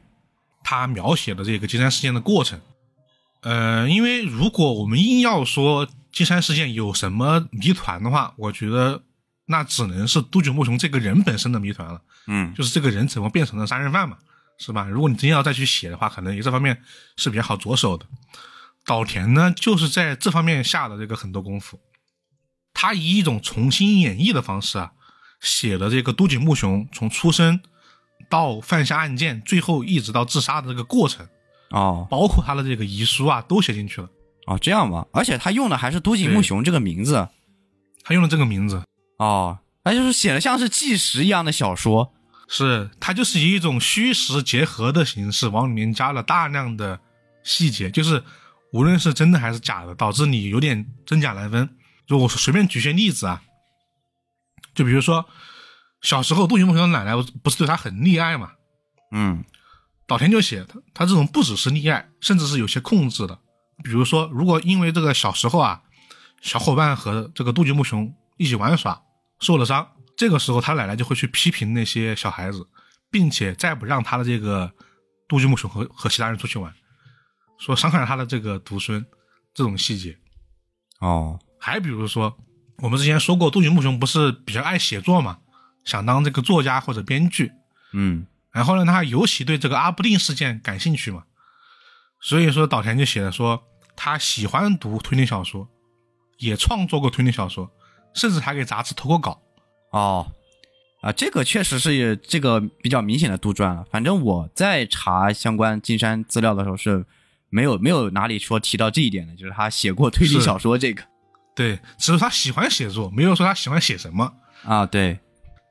[0.64, 2.60] 他描写的这个金山事件的过程。
[3.42, 9.04] 呃，因为如果我们硬要说金山事件有什么谜团的话，我觉得
[9.46, 12.02] 那只能是都井木雄这个人本身的谜团了。
[12.28, 14.18] 嗯，就是这个人怎么变成了杀人犯嘛，
[14.58, 14.88] 是吧？
[14.88, 16.82] 如果你真要再去写的话，可能这方面
[17.18, 18.06] 是比较好着手的。
[18.86, 21.80] 岛田呢，就是在这方面下了这个很多功夫。
[22.74, 24.92] 他以一种重新演绎的方式啊，
[25.40, 27.62] 写了这个都井木雄从出生
[28.30, 31.26] 到犯下案件，最后一直到自杀的这个过程
[31.70, 34.10] 哦，包括他的这个遗书啊，都写进去了
[34.46, 37.30] 哦，这样吧，而且他用的还是都井木雄这个名字，
[38.04, 38.84] 他用了这个名字
[39.18, 42.14] 哦，那就是写的像是纪实一样的小说，
[42.50, 47.00] 是他就是以一种虚实结合的形式往里面加了大量的
[47.42, 48.22] 细节，就是。
[48.76, 51.78] 无论是真的还是假的，导致你有点真假难分。
[52.06, 53.42] 就我随便举些例子啊，
[54.74, 55.26] 就比如说
[56.02, 58.52] 小时候杜云木熊的奶奶不是对他很溺爱嘛？
[59.14, 59.46] 嗯，
[60.06, 63.40] 岛田就写他他这种不只是溺爱，甚至是有些控制的。
[63.82, 65.82] 比如说，如果因为这个小时候啊，
[66.42, 69.02] 小伙伴和这个杜鹃木熊一起玩耍
[69.40, 72.68] 受了伤，这个时候他奶奶就会去批评那些小孩子，
[73.10, 74.70] 并且再不让他的这个
[75.30, 76.74] 杜鹃木熊和和其他人出去玩。
[77.58, 79.06] 说伤害了他的这个独孙，
[79.54, 80.18] 这种细节，
[81.00, 82.38] 哦，还比如说，
[82.80, 85.40] 我们之前说过，杜云木雄不是比较爱写作嘛，
[85.86, 87.54] 想当这个作家或者编剧，
[87.94, 91.24] 嗯，然后呢，他尤其对这个阿布定事件感兴趣嘛，
[92.20, 93.64] 所以说岛田就写了说，
[93.96, 95.70] 他喜欢读推理小说，
[96.38, 97.72] 也创作过推理小说，
[98.14, 99.42] 甚至还给杂志投过稿，
[99.92, 100.32] 哦。
[101.02, 103.86] 啊，这个确实是这个比较明显的杜撰了。
[103.92, 107.06] 反正我在查相关金山资料的时候是。
[107.50, 111.04] 没有没有哪里说提到这一点的，就是他写过推理小说这个，
[111.56, 114.34] 对，只是他喜欢写作，没有说他喜欢写什么
[114.64, 114.86] 啊。
[114.86, 115.20] 对，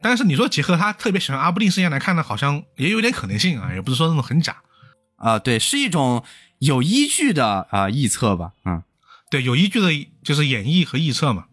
[0.00, 4.56] 但是你说结合他特别喜欢阿布定事件来看呢，好像也有点可能性啊，也不是说那种很假
[5.16, 5.38] 啊。
[5.38, 6.24] 对，是一种
[6.58, 8.52] 有依据的啊臆测吧。
[8.64, 8.82] 嗯，
[9.30, 11.46] 对，有依据的就是演绎和臆测嘛。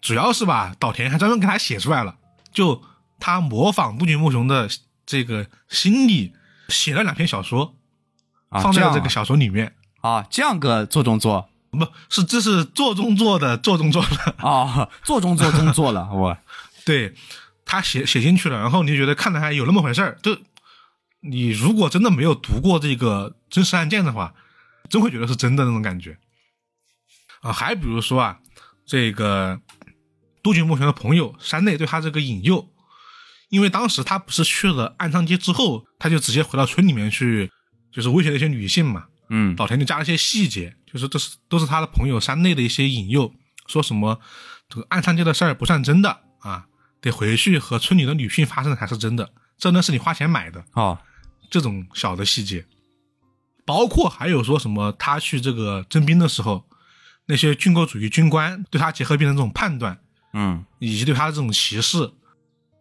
[0.00, 2.16] 主要是吧，岛田还专门给他写出来了，
[2.52, 2.82] 就
[3.18, 4.68] 他模仿杜鹃木雄的
[5.04, 6.32] 这个心理，
[6.68, 7.76] 写了两篇小说。
[8.50, 16.36] 放在了这个小说里面啊，这样个做中做，不是这是做中做的做中做的啊，做中做中做了 我，
[16.84, 17.14] 对
[17.64, 20.36] 他写写进去了，然后你就觉得看着还有那么回事儿，就
[21.20, 24.34] 你如果真的没有读过这个真实案件的话，
[24.88, 26.18] 真会觉得是真的那种感觉
[27.42, 27.52] 啊。
[27.52, 28.38] 还比如说啊，
[28.84, 29.60] 这个
[30.42, 32.68] 杜鹃木雄的朋友山内对他这个引诱，
[33.50, 37.52] 因为当时他不是去了暗娼街之后，他就直接回到村里面去。
[37.92, 43.32] 就是威胁那些女性嘛，嗯，岛田就加了一些细节，就是这是都是他的朋友山内的一些引诱，
[43.66, 44.20] 说什么
[44.68, 46.66] 这个暗娼街的事儿不算真的啊，
[47.00, 51.00] 得回去和村里的女性发生的才是真的，这呢是你花钱买的啊，
[51.50, 52.64] 这种小的细节，
[53.66, 56.64] 包括还有说什么他去这个征兵的时候，
[57.26, 59.98] 那些军国主义军官对他结核病的这种判断，
[60.32, 62.10] 嗯，以及对他的这种歧视，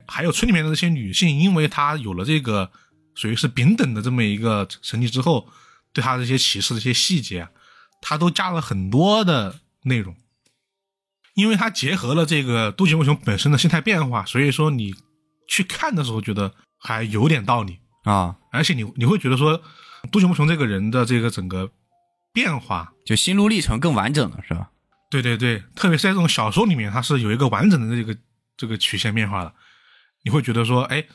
[0.08, 2.72] 还有村里面的这些女性，因为他有了这个。
[3.20, 5.50] 属于是丙等的这么一个成绩之后，
[5.92, 7.50] 对他这些歧视的一些细节，
[8.02, 10.16] 他都加了很多的内容，
[11.34, 14.96] 因为他结合了这个渡吉木雄本身的心态变化，所以说你
[15.50, 19.62] 去看的时候觉得还有点道理，啊，而且你你会觉得说
[20.14, 21.70] 渡吉木雄这个人的这个整个
[22.32, 24.70] 变化，就心路历程更完整了，是吧？
[25.10, 28.18] 对对对，特别是在这种小说里面，它是有一个完整的这个
[28.56, 29.54] 这个曲线变化的，
[30.24, 31.06] 你会觉得说，哎，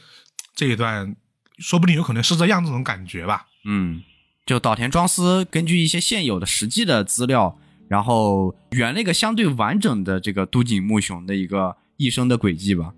[0.54, 1.16] 这一段
[1.58, 3.46] 说不定有可能是这样这种感觉吧。
[3.64, 4.02] 嗯，
[4.46, 12.92] 就岛田庄司根据一些现有的实际的资料，然后圆了一个相对完整的这个都井木雄的一个一生的轨迹吧。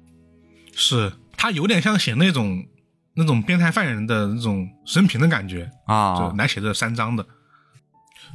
[0.74, 2.66] 是他有点像写那种
[3.14, 7.26] 那种变态犯人的那种生平的感觉啊，就啊，来写这三章的。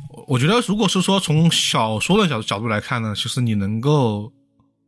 [0.10, 4.32] 我我觉得，如果是说从小说的角角度来看呢，其实你能够，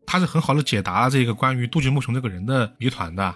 [0.06, 3.36] 他是很好的解答了这个关于杜鹃木雄这个人的谜团的。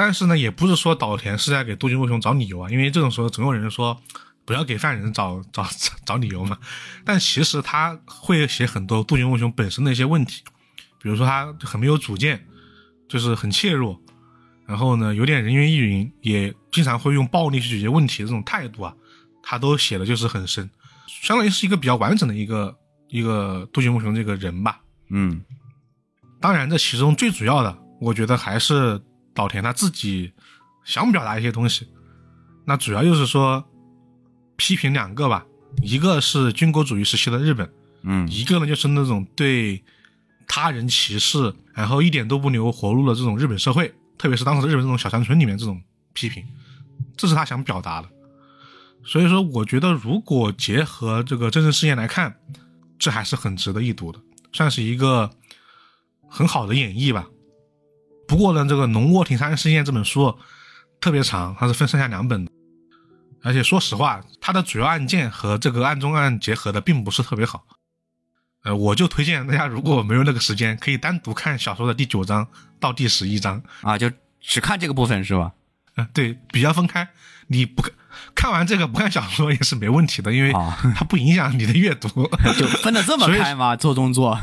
[0.00, 4.00] 但是呢，也不是说岛田是在给杜鹃木雄找理由啊，因为这种时候总有人说
[4.46, 6.56] 不要给犯人找找找找理由嘛。
[7.04, 10.42] 但其实他会写很多杜鹃木雄本身的一些问题，
[11.02, 12.42] 比如说他很没有主见，
[13.10, 14.00] 就是很怯弱，
[14.64, 18.94] 然后呢有点人云亦云，也经常会用暴力去解决问题的这种态度啊，
[19.42, 20.70] 他都写的就是很深，
[21.06, 22.74] 相当于是一个比较完整的一个
[23.10, 24.80] 一个杜鹃木雄这个人吧。
[25.10, 25.42] 嗯
[26.40, 28.98] 当然，这其中最主要的，我觉得还是
[29.34, 30.32] 岛田他自己
[30.84, 31.88] 想表达一些东西。
[32.64, 33.64] 那主要就是说，
[34.56, 35.44] 批评两个吧，
[35.82, 37.72] 一个是军国主义时期的日本，
[38.02, 39.82] 嗯一个呢就是那种对
[40.46, 46.44] 他人歧视，然后一点都不留活路的这种日本社会，特别是当时日本这种小山村里面这种批评，
[47.16, 48.08] 这是他想表达的。
[49.04, 52.36] 所以说，我觉得如果结合这个真实事件来看，
[52.98, 54.20] 这还是很值得一读的，
[54.52, 55.30] 算是一个
[56.28, 57.26] 很好的演绎吧。
[58.30, 60.38] 不过呢，这个《农沃町杀人事件》这本书
[61.00, 62.52] 特别长，它是分上下两本的，
[63.42, 67.64] 而且说实话，它的主要案件和这个案中案结合的并不是特别好。
[68.62, 72.46] 呃，我就推荐大家，如果没有那个时间，可以单独看小说的第九章
[72.78, 73.60] 到第十一章。
[73.80, 74.08] 啊，就
[74.40, 75.50] 只看这个部分是吧？
[75.96, 77.08] 嗯、对，比较分开。
[77.48, 77.92] 你不看
[78.36, 82.08] 看完这个不看小说也是没问题的，因为啊它不影响你的阅读。
[82.56, 83.74] 就分的这么开吗？
[83.76, 84.38] 做动作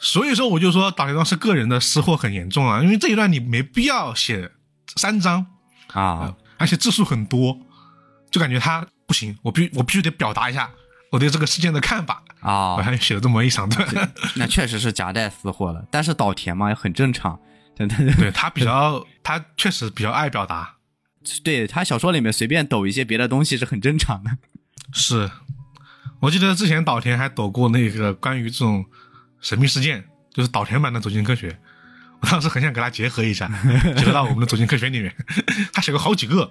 [0.00, 4.52] 所以说，我就说岛田庄是个人的私货很严重啊，因为这一段你没必要写
[4.96, 5.46] 三章，
[5.92, 7.58] 啊，而且字数很多，
[8.30, 10.70] 就感觉他不行，我必我必须得表达一下
[11.10, 13.88] 我对这个事件的看法，啊我，还写了这么一长段。
[14.36, 15.84] 那确实是夹带私货了。
[15.90, 17.40] 但是岛田嘛，也很正常，
[17.74, 17.96] 真的。
[18.14, 20.76] 对他比较，他确实比较爱表达，
[21.42, 24.30] 对他小说里面随便抖一些别的东西是很正常的。
[24.92, 25.30] 是，
[26.20, 28.84] 我记得之前岛田还抖过那个关于这种
[29.40, 31.50] 神秘事件，就是岛田版的《走进科学》，
[32.20, 33.48] 我当时很想给他结合一下，
[33.96, 35.14] 结合到我们的《走进科学》里面，
[35.72, 36.50] 他写过好几个。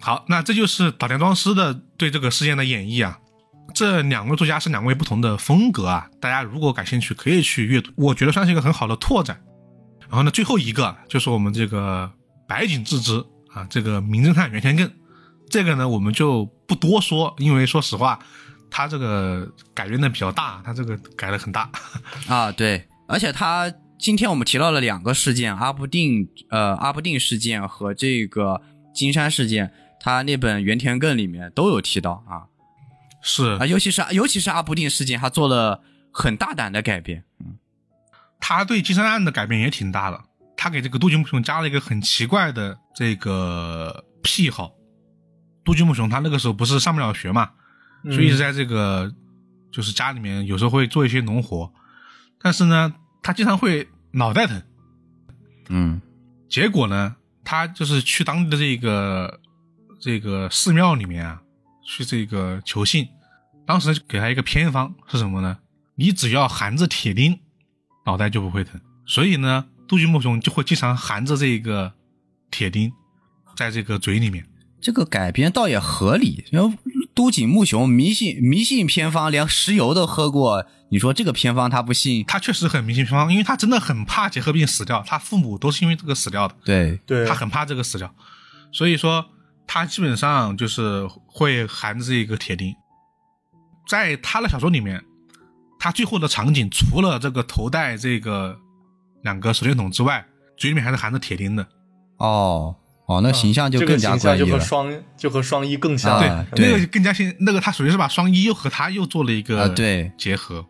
[0.00, 3.18] 好，那这就是岛田庄司的对这个事件的演绎啊。
[3.72, 9.40] 这两位作家是两位不同的风格啊，大家如果感兴趣可以去阅读，我觉得算是一个很好的拓展。
[10.08, 12.10] 然后呢，最后一个就是我们这个
[12.48, 14.90] 白井智之啊，这个名侦探原田更，
[15.48, 18.18] 这个呢我们就不多说，因为说实话，
[18.70, 21.70] 他这个改编的比较大，他这个改的很大。
[22.28, 28.62] 啊，对，而且他今天我们提到了两个事件，阿布定呃阿布定事件和这个
[28.94, 32.46] 金山事件，他那本原田更里面都有提到啊
[33.22, 37.24] 是啊，尤其是尤其是阿布定事件，他做了很大胆的改变。
[37.40, 37.56] 嗯
[38.42, 40.18] 他对金山案的改变也挺大的，
[40.56, 44.72] 他给这个杜金木雄加了一个很奇怪的这个癖好。
[45.62, 47.50] 杜金木雄他那个时候不是上不了学嘛，
[48.04, 49.12] 所以一直在这个
[49.70, 51.72] 就是家里面有时候会做一些农活，
[52.40, 54.62] 但是呢，他经常会脑袋疼。
[55.68, 56.00] 嗯
[56.48, 59.40] 结果呢，他就是去当地的这个
[60.00, 61.42] 这个寺庙里面啊，
[61.84, 63.08] 去这个求信。
[63.66, 65.58] 当时给他一个偏方是什么呢？
[65.94, 67.38] 你只要含着铁钉，
[68.04, 68.80] 脑袋就不会疼。
[69.06, 71.92] 所以呢，杜鹃木雄就会经常含着这个
[72.50, 72.90] 铁钉，
[73.56, 74.44] 在这个嘴里面。
[74.80, 76.42] 这个改编倒也合理。
[77.14, 82.24] 都井木雄迷信迷信偏方，连石油都喝过，你说这个偏方他不信？
[82.26, 86.54] 他确实很迷信偏方，因为他真的很怕结核病死掉，他父母都是因为这个死掉的。
[86.64, 88.14] 对，对他很怕这个死掉，
[88.72, 89.26] 所以说
[89.66, 92.74] 他基本上就是会含着这个铁钉。
[93.88, 95.02] 在他的小说里面，
[95.78, 98.56] 他最后的场景除了这个头戴这个
[99.22, 100.24] 两个手电筒之外，
[100.56, 101.66] 嘴里面还是含着铁钉的。
[102.18, 102.76] 哦
[103.10, 104.58] 哦，那形象就更加个形象就怪异了。
[104.58, 106.16] 和双就和双一更像。
[106.16, 110.64] 啊对，对那个更加像那个他属于是把双一又和他又做了一个啊对结合。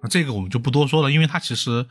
[0.00, 1.86] 啊这个我们就不多说了，因为它其实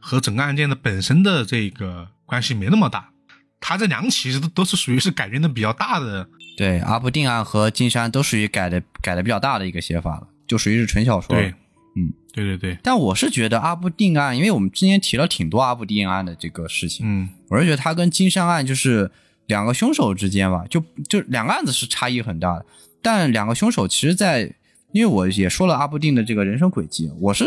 [0.00, 3.10] 和整个案件的本身的这个关系没那么大。
[3.58, 6.28] 他这两起都都是属于是改编的比较大的
[6.58, 11.34] 对，阿布定案和金山都属于改的改的比较大的一个写法了，就属于是纯小说。
[11.34, 11.54] 对，
[11.96, 19.10] 嗯，对对对，但我是觉得阿布定案，因为我们之前提了挺多阿布定案的这个事情，嗯我是觉得他跟金山案就是
[19.46, 22.66] 两个凶手之间吧，就就两个案子是差异很大的，
[23.02, 24.52] 但两个凶手其实在，
[24.92, 27.44] 因为我也说了阿布定的这个人生轨迹，我是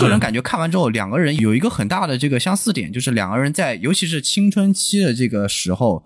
[0.00, 6.04] 个人感觉看完之后，两个人有一个很大的这个相似点，就是两个人在尤其是青春期的这个时候，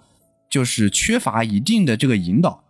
[0.50, 2.64] 就是缺乏一定的这个引导。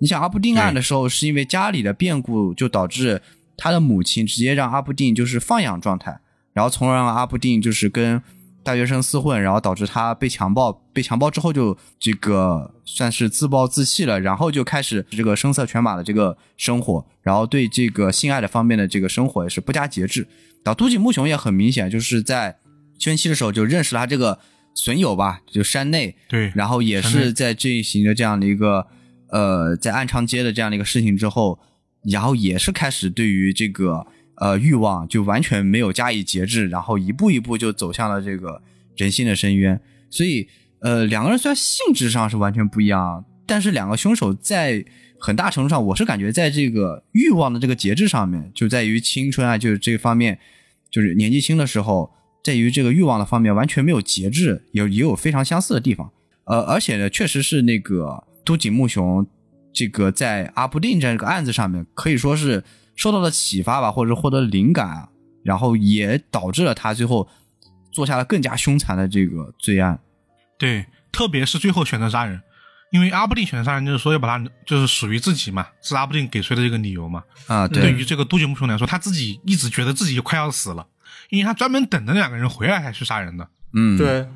[0.00, 3.22] 你想阿布定案的时候，是因为家里的变故，就导致
[3.56, 6.20] 他的母亲直接让阿布定就是放养状态，
[6.52, 8.22] 然后从而让阿布定就是跟
[8.64, 20.26] 大学生厮混，然后导致他被强暴，被强暴之后就这个算是自暴自弃了，然后就开始这个声色犬马的这个生活，然后对这个性爱的方面的这个生活也是不加节制。
[20.64, 22.56] 然后都井木雄也很明显，就是在
[22.98, 24.38] 青春期的时候就认识了他这个
[24.74, 28.86] 损友吧，就山内，对，然后也是在进行着这样的一个
[29.30, 31.58] 呃，在暗娼街的这样的一个事情之后，
[32.04, 34.06] 然后也是开始对于这个
[34.42, 38.60] 呃欲望就完全没有加以节制，然后一步一步就走向了这个
[38.96, 39.80] 人性的深渊。
[40.10, 40.48] 所以
[40.80, 44.84] 呃，两个人虽然性质上是完全不一样，但是两个凶手在
[45.20, 50.36] 很大程度上，我是感觉在这个欲望的这个节制上面，就在于青春啊，就是这方面，
[50.90, 52.12] 就是年纪轻的时候，
[52.42, 56.10] 在于这个欲望的方面完全没有节制，有也有非常相似的地方。
[56.46, 59.24] 呃，而且呢，确实是那个都井木雄
[59.72, 62.64] 这个在阿布定这个案子上面，可以说是
[62.94, 65.08] 受到了启发吧，或者获得了灵感啊，
[65.42, 67.28] 然后也导致了他最后
[67.90, 69.98] 做下了更加凶残的这个罪案。
[70.58, 72.40] 对，特别是最后选择杀人，
[72.90, 77.24] 因为阿布定选择杀人就是说要把他就是属于自己嘛，是阿布定给出的这个理由嘛。
[77.46, 80.86] 啊，对对，于这个都井木雄来说，他自己一直觉得自己快要死了，
[81.30, 83.48] 因为他专门等着两个人回来才去杀人的。
[83.74, 84.28] 嗯，，对，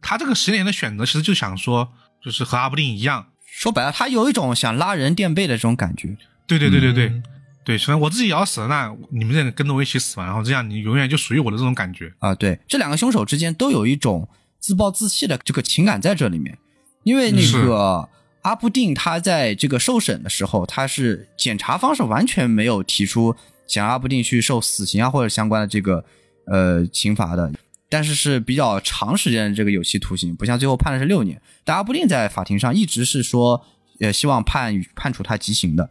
[0.00, 1.92] 他这个十年的选择，其实就想说，
[2.22, 3.26] 就是和阿布定一样。
[3.46, 6.16] 说白了，他有一种想拉人垫背的这种感觉。
[6.46, 7.22] 对对对对对、嗯
[7.64, 12.12] 对，虽然我自己也要死了，那你们这跟着我一起死吧，然后这样你永远就属于我的这种感觉。
[12.18, 14.28] 啊，对，这两个凶手之间都有一种
[14.60, 16.58] 自暴自弃的这个情感在这里面，
[17.02, 18.08] 因为那个
[18.42, 23.34] 阿布定他在这个受审的时候，他是检察方是完全没有提出
[23.66, 26.04] 想让阿布定去受死刑啊或者相关的这个
[26.46, 27.50] 呃刑罚的，
[27.88, 33.64] 但是是比较长时间的这个有期徒刑，不像最后判的是六年，但阿布定在法庭上一直是说
[34.00, 35.88] 呃希望判判处他极刑的，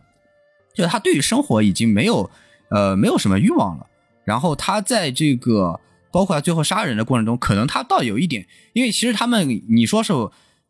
[0.73, 2.29] 就是他对于生活已经没有
[2.69, 3.85] 呃没有什么欲望了。
[4.25, 5.79] 然后他在这个
[6.11, 10.13] 包括他最后杀人的过程中，可能他倒有一点，因为其实他们你说是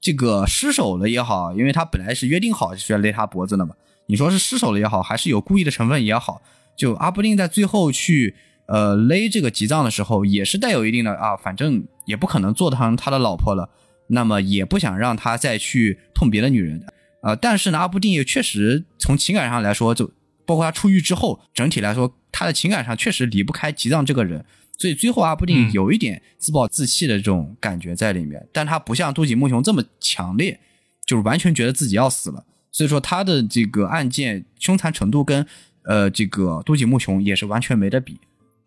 [0.01, 3.75] 这个失手了也好，因为他本来是约定好是要勒他脖子的嘛，
[4.07, 6.41] 你说是失手了也好，还是有故意的成分也好，
[6.77, 8.35] 就阿布定在最后去
[8.67, 13.69] 呃勒这个吉藏的时候，也是带有一定的啊，反正也不可能做成他的老婆了，
[14.07, 16.83] 那么也不想让他再去碰别的女人。
[17.23, 20.11] 呃，但是呢，阿布定也确实从情感上来说，就
[20.45, 24.45] 包括他出狱之后，整体来说，他的情感上确实离不开吉藏这个人，
[24.77, 30.59] 所以最后阿布定嗯有一点自暴自弃的这种感觉在里面，但他不像都井木雄这么强烈，
[31.05, 35.47] 就是完全觉得自己要死了，所以说他的这个案件凶残程度跟
[35.85, 38.19] 呃这个都井木雄也是完全没得比。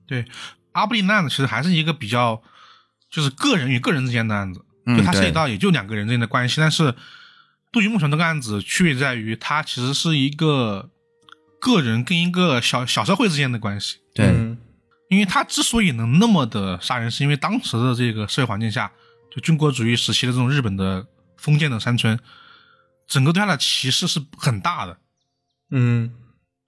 [0.06, 0.24] 对，
[0.72, 2.40] 阿布定的案子其实还是一个比较，
[3.10, 6.58] 就是个人与个人之间的案子，嗯就他涉及到也就两个人之间的关系。
[6.58, 6.94] 但是
[7.76, 10.88] 杜菊木雄这个案子区别在于，它其实是一个
[11.60, 13.98] 个人跟一个小小社会之间的关系。
[14.14, 14.56] 对，嗯
[15.10, 18.90] 因为他之所以能那么的杀人，是因为当时的这个社会环境下，
[19.30, 21.06] 就军国主义时期的这种日本的
[21.36, 22.18] 封建的山村，
[23.06, 24.96] 整个对他的歧视是很大的，
[25.70, 26.14] 嗯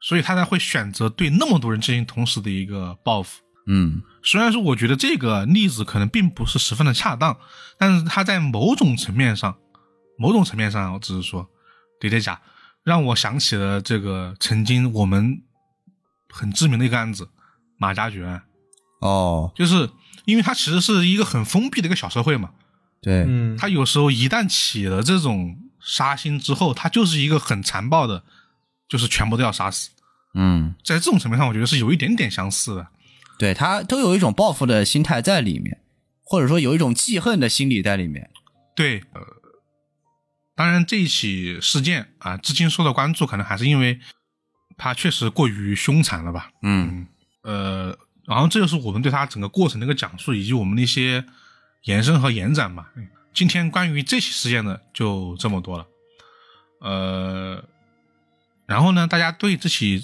[0.02, 3.40] 所以他才会选择对那么多人进行同时的一个报复。
[3.66, 7.38] 嗯虽然说我觉得这个例子可能并不是十分的恰当，
[7.78, 9.56] 但是他在某种层面上，
[10.18, 11.48] 某种层面上，我只是说，
[12.00, 12.40] 叠叠甲
[12.82, 15.40] 让我想起了这个曾经我们
[16.28, 17.30] 很知名的一个案子——
[17.78, 18.42] 马加爵案，
[19.00, 19.88] 哦，就是
[20.24, 22.50] 因为它其实是一个很封闭的一个小社会嘛，
[23.00, 28.24] 对，嗯，它有时候一旦起了这种杀心之后，它就是一个很残暴的，
[28.88, 29.90] 就是全部都要杀死。
[30.34, 32.88] 嗯，在这种层面上，我觉得是有一点点相似的。
[33.38, 35.80] 对他都有一种报复的心态在里面，
[36.24, 38.30] 或者说有一种记恨的心理在里面。
[38.74, 39.20] 对，呃，
[40.58, 44.00] 当然这一起事件啊，至今受到关注，可能还是因为
[44.76, 46.50] 它确实过于凶残了吧。
[46.62, 47.06] 嗯
[47.44, 51.24] 呃，然后这就是我们对它整个过程的一个讲述，以及我们的一些
[51.84, 52.90] 延伸和延展吧。
[52.96, 55.86] 嗯今天关于这起事件呢就这么多了。
[56.80, 57.64] 呃，
[58.66, 60.02] 然后呢，大家对这起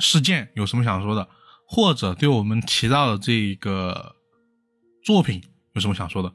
[0.00, 1.28] 事件有什么想说的，
[1.68, 4.16] 或者对我们提到的这个
[5.04, 5.44] 作品
[5.74, 6.32] 有什么想说的，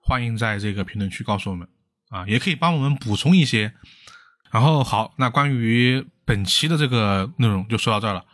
[0.00, 1.68] 欢迎在这个评论区告诉我们
[2.14, 3.74] 啊，也可以帮我们补充一些
[4.52, 8.24] 然后好，那关于本期的这个内容就说到这儿了。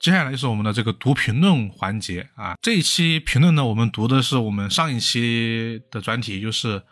[0.00, 2.54] 接下来就是我们的这个读评论环节啊。
[2.62, 6.82] 这一期评论呢，我们读的是我们上一期的专题，就是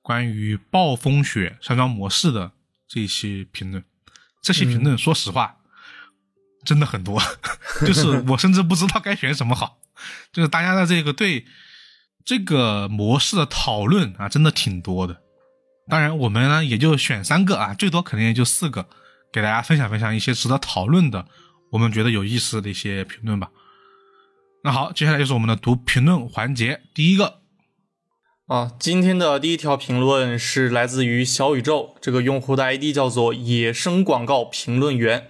[0.00, 2.50] 关于暴风雪山庄模式的
[2.88, 3.84] 这一期评论。
[4.42, 5.56] 这期评论，说实话，
[6.64, 7.20] 真的很多，
[7.86, 9.78] 就是我甚至不知道该选什么好。
[10.32, 11.44] 就是大家的这个对
[12.24, 15.20] 这个模式的讨论啊，真的挺多的。
[15.90, 18.88] 当然，我们呢也就选三个啊，最多可能也就四个，
[19.32, 21.26] 给大家分享分享一些值得讨论的，
[21.72, 23.50] 我们觉得有意思的一些评论吧。
[24.64, 27.40] 那好，接下来就是我们的读评论环节，第一个
[28.46, 35.28] 啊，今天的第一条评论是来自于小宇宙这个用户的 ID 叫做野生广告评论员。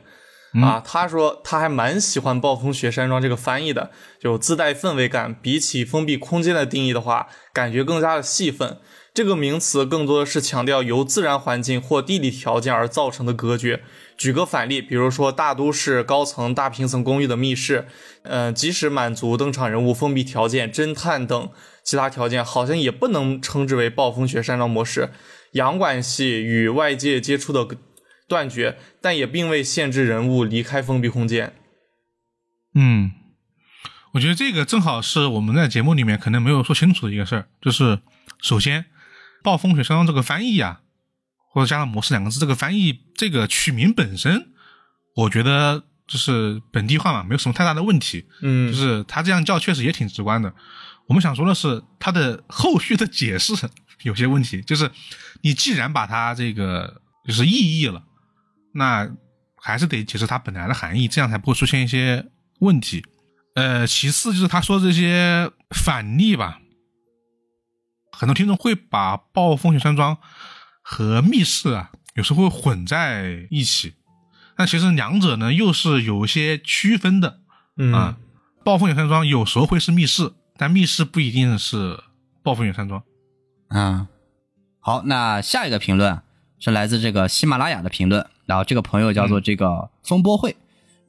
[0.64, 5.32] 啊，他说他还蛮喜欢“暴风雪山庄”这个翻译的，就自带氛围感。
[5.32, 8.80] 比起封闭空间的定义的话，感觉更加的细分。
[9.12, 13.82] 这个名词更多的是强调由自然环境或地理条件而造成的隔绝。
[14.16, 17.86] 举个反例，比如说大都市高层大平层公寓的密室，
[18.22, 21.50] 嗯，即使满足登场人物封闭条件、侦探等
[21.84, 25.10] 其他条件，好像也不能称之为暴风雪山庄模式。
[25.52, 27.76] 阳管系与外界接触的。
[28.28, 31.52] 断绝，但也并未限制人物离开封闭空间。
[32.76, 33.10] 嗯，
[34.12, 37.98] 我觉得这个正好是我们在节目里面可能没有说清楚的一个事儿，就是
[38.40, 38.84] 首先，
[39.42, 40.80] 暴风雪山庄这个翻译啊，
[41.52, 44.48] 或者加上模式两个字这个翻译，这个取名本身，
[45.16, 48.26] 我觉得就是本地化嘛，没有什么太大的问题。
[48.42, 50.52] 嗯，就是他这样叫确实也挺直观的。
[51.06, 53.52] 我们想说的是，他的后续的解释
[54.02, 54.90] 有些问题，就是
[55.42, 58.04] 你既然把它这个就是意译了。
[58.72, 59.10] 那
[59.56, 62.24] 还是得解释它本来的含义，这样才不会出现一些
[62.60, 63.04] 问题。
[63.56, 66.60] 呃，其次就是他说这些反例吧，
[68.20, 70.18] 很多听众会把暴风雪山庄
[70.82, 73.94] 和密室啊，有时候会混在一起。
[74.58, 77.40] 但其实两者呢，又是有些区分的。
[77.94, 78.18] 啊，
[78.62, 81.98] 暴风雪山庄有时候会是密室，但密室不一定是
[82.42, 83.02] 暴风雪山庄。
[83.68, 84.08] 啊，
[84.80, 86.20] 好，那下一个评论
[86.58, 88.26] 是来自这个喜马拉雅的评论。
[88.44, 90.54] 然后这个朋友叫做这个风波会，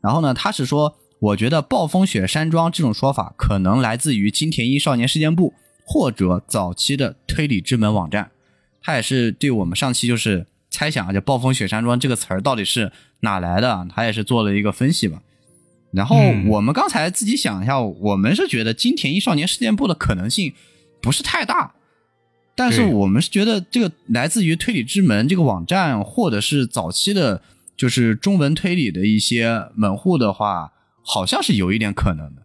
[0.01, 5.53] 然后呢，他是说，我觉得暴风雪山庄这种说法可能来自于金田一少年事件部
[5.85, 8.31] 或者早期的推理之门网站。
[8.81, 15.21] 它也是对我们上期就是猜想啊，就暴风雪山庄这个词儿到底是哪来的，它也是做了一个分析吧。
[15.91, 16.15] 然后
[16.47, 20.53] 我们刚才自己想一下，我们是觉得金田一少年事件簿的可能性
[21.01, 21.73] 不是太大。
[22.55, 27.41] 但是我们是觉得这个来自于推理之门这个网站，或者是早期的，
[27.75, 30.71] 就是中文推理的一些门户的话，
[31.03, 32.41] 好像是有一点可能的。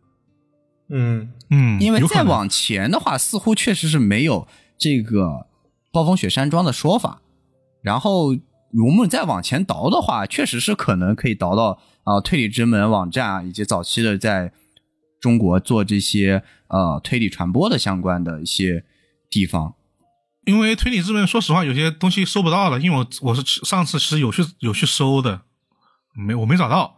[0.89, 4.47] 嗯嗯，因为再往前的话，似乎确实是没有
[4.79, 5.47] 这个
[5.93, 7.21] 暴风雪山庄的说法。
[7.83, 14.53] 然后我们再往前倒的话，确实是可能可以倒到啊推理之门网站啊，以及早期的在
[15.21, 18.85] 中国做这些呃推理传播的相关的一些
[19.31, 19.75] 地方。
[20.45, 22.79] 因为推理之门，说实话，有些东西搜不到了。
[22.79, 25.43] 因为我我是上次其实有去有去搜的，
[26.15, 26.96] 没我没找到，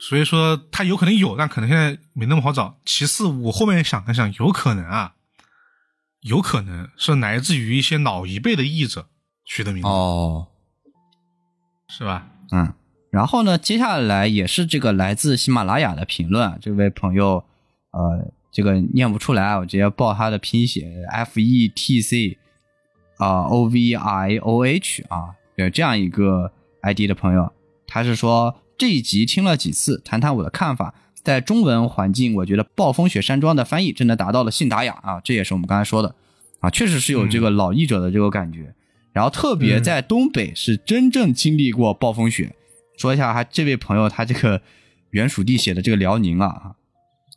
[0.00, 2.78] 所以说它有可能有，但可能现在没那么好找。
[2.84, 5.14] 其次，我后面想了想，有可能啊，
[6.20, 9.08] 有可能是来自于一些老一辈的译者
[9.44, 10.48] 取的名字哦，
[11.88, 12.28] 是吧？
[12.52, 12.72] 嗯，
[13.10, 17.44] 然后呢，接下来也是这个来自喜马拉雅的评论，这位朋友，
[17.90, 22.38] 呃，这个念不出来，我直接报他的拼写：F E T C。
[23.18, 26.52] 啊，O V I O H 啊，有这样一个
[26.82, 27.52] ID 的朋友，
[27.84, 30.94] 他是说这一集听了几次，谈谈我的看法。
[31.24, 36.14] 在中文环境，我觉得《暴风雪山庄》的翻译真的达到了信达雅啊，这也是我们刚才说的
[36.60, 38.72] 啊，确实是有这个老译者的这个感觉。
[39.12, 42.54] 然后特别在东北是真正经历过暴风雪。
[42.96, 44.62] 说一下，他这位朋友他这个
[45.10, 46.74] 原属地写的这个辽宁啊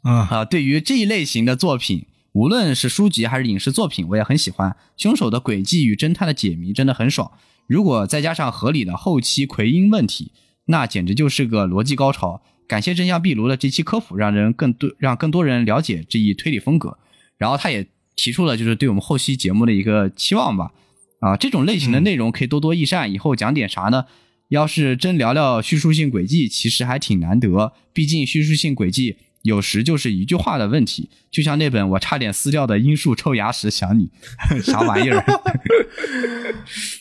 [0.04, 2.06] 啊啊，对于这一类型的作品。
[2.34, 4.78] 无论是书籍还是影视作品，我也很喜欢。
[4.96, 7.30] 凶手的轨迹与侦探的解谜真的很爽。
[7.68, 10.32] 如果再加上合理的后期奎因问题，
[10.72, 12.42] 那简直就是个逻辑高潮。
[12.68, 16.98] 感谢真相壁炉的这期科普，让人更多让更多人了解这一推理风格。
[17.38, 17.86] 然后他也
[18.16, 20.72] 提出了就是对我们后期节目的一个期望吧。
[21.20, 23.12] 啊，这种类型的内容可以多多益善。
[23.14, 24.06] 以后讲点啥呢？
[24.50, 27.74] 要是真聊聊叙述性轨迹，其实还挺难得。
[27.94, 29.18] 毕竟叙述性轨迹。
[29.44, 34.12] 有时就是一句话的问题，就像那本我差点撕掉的《樱树抽牙时想你
[34.62, 35.26] 》，啥玩意儿？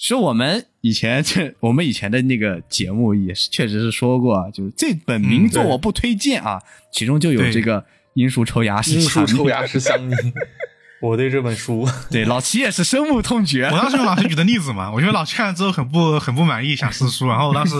[0.00, 6.62] 是我们以前 这我们以前的那个节目也是确实是说过，就是这本名作我不推荐啊，
[6.92, 7.82] 其中就有这个
[8.14, 10.14] 《樱树抽牙是樱树抽牙时想你》。
[11.02, 13.70] 我对这本书， 对，老齐也是深恶痛绝我。
[13.78, 17.74] 当时用老齐举的例子嘛，我觉得老齐看了之后很不很不满意，想撕书，然后我当时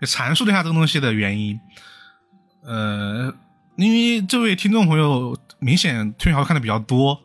[0.00, 1.58] 也阐述了一下这个东西的原因。
[2.62, 3.34] 呃，
[3.76, 7.18] 因为这位听众朋友明显推小说看的比较多，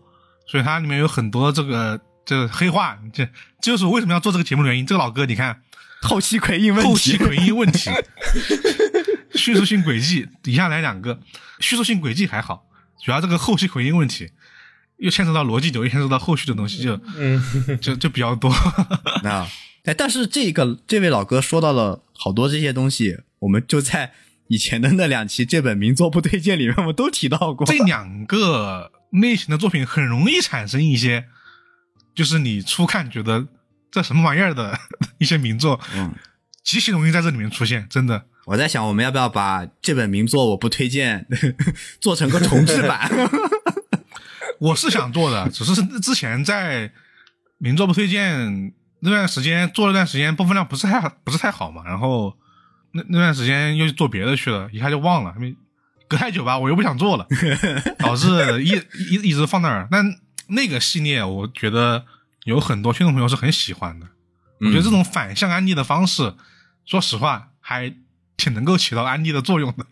[0.45, 1.99] 所以它里面有很多这个
[2.29, 3.25] 这黑话，这
[3.59, 4.85] 这就是我为什么要做这个节目的原因。
[4.85, 5.63] 这个老哥，你看
[6.03, 7.89] 后期奎因问题后期题，诡异问题，
[9.33, 11.19] 叙述性轨迹，以下来两个，
[11.59, 12.67] 叙述性轨迹还好，
[13.03, 14.29] 主要这个后期回应问题。
[14.97, 17.41] 又牵扯到逻辑流，又牵扯到后续的东西，就嗯，
[17.81, 18.53] 就就比较多。
[19.23, 19.47] 那，
[19.85, 24.11] 哎，但是这个这位老哥说到了好多这些东西，我们就在
[24.49, 27.65] 以前的那两期这本名作不推荐里面，我们都提到过。
[27.65, 31.25] 这两个类型的作品很容易产生一些，
[32.15, 33.47] 就是你初看觉得
[33.91, 34.77] 这什么玩意儿的
[35.19, 36.13] 一些名作，嗯，
[36.63, 38.25] 极其容易在这里面出现，真的。
[38.45, 41.27] 我在想，我们要不要把这本名作我不推荐
[42.01, 43.09] 做成个重制版？
[44.59, 46.91] 我是想做的，只是之前在
[47.59, 52.35] 名作不推荐那段时间做了段时间，播放量不是太不是太好嘛，然后
[52.93, 55.55] 那那段时间又去做别的去了，一下就忘了，因为
[56.07, 57.27] 隔太久吧，我又不想做了，
[57.99, 58.71] 导致一
[59.11, 59.87] 一一直放那儿。
[59.91, 60.03] 但
[60.49, 62.05] 那个系列，我觉得
[62.43, 64.07] 有很多听众朋友是很喜欢的。
[64.59, 66.35] 我觉得这种反向安利的方式，
[66.85, 67.95] 说实话还
[68.35, 69.85] 挺能够起到安利的作用的。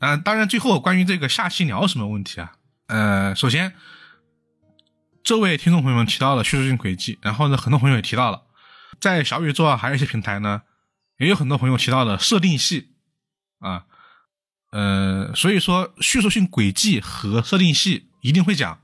[0.00, 2.52] 嗯、 当然，最后关于这个下期聊什么问题啊？
[2.88, 3.74] 呃，首先，
[5.22, 8.42] 这位听众朋友们提到了叙事性轨迹，然后呢，很多朋友也提到了，
[9.00, 10.62] 在小宇宙啊，还有一些平台呢，
[11.18, 12.94] 也有很多朋友提到了设定系
[13.60, 13.84] 啊，
[14.76, 18.78] 呃，所以说叙述性轨迹和设定系一定会讲，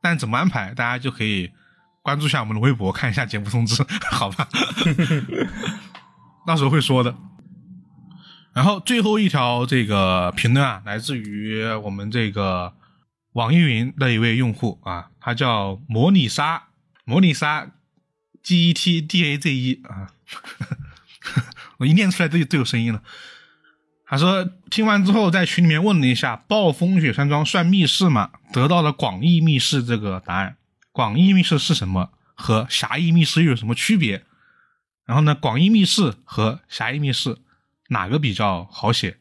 [0.00, 1.50] 但怎么安排，大家就可以
[2.00, 4.48] 关注一下我们的微博，看一下节目通知， 好吧？
[6.46, 7.16] 到时候会说的。
[8.54, 12.74] 然后最后一条这个评论啊，来自于我们这个
[13.32, 16.68] 网易云的一位用户啊，他叫模拟沙，
[17.04, 17.72] 模拟沙
[18.44, 20.12] G E T D A Z E 啊，
[21.78, 23.02] 我一念出来都都有声音了。
[24.12, 28.30] 他说听完之后在群里面问了一下，暴风雪山庄算密室吗？
[28.52, 30.58] 得到了广义密室这个答案。
[30.92, 32.10] 广义密室是什么？
[32.34, 34.26] 和狭义密室又有什么区别？
[35.06, 37.38] 然后呢，广义密室和狭义密室
[37.88, 39.16] 哪个比较好写？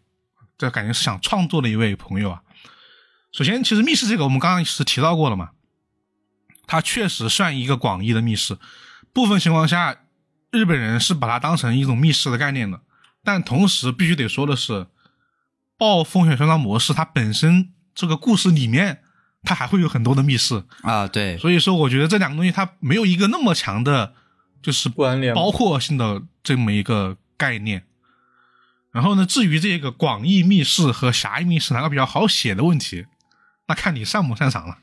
[0.57, 2.41] 这感觉是想创作的一位朋友啊。
[3.31, 5.51] 首先，其实密室这个我们刚刚是提到过了嘛，
[6.67, 8.57] 它确实算一个广义的密室。
[9.13, 9.95] 部分情况下，
[10.51, 12.81] 日本人是把它当成一种密室的概念的。
[13.23, 14.87] 但同时必须得说的是，
[15.77, 19.01] 暴风雪山庄模式它本身这个故事里面，
[19.43, 20.63] 它还会有很多的密室。
[20.81, 24.13] 啊，对，所以说，我觉得这两个东西它没有一个那么强的，
[24.61, 27.83] 就是关联包括性的这么一个概念。
[28.91, 33.05] 然后呢，至于这个广义密室和狭义密室哪个比较好写的问题，
[33.67, 34.77] 那看你擅不擅长了。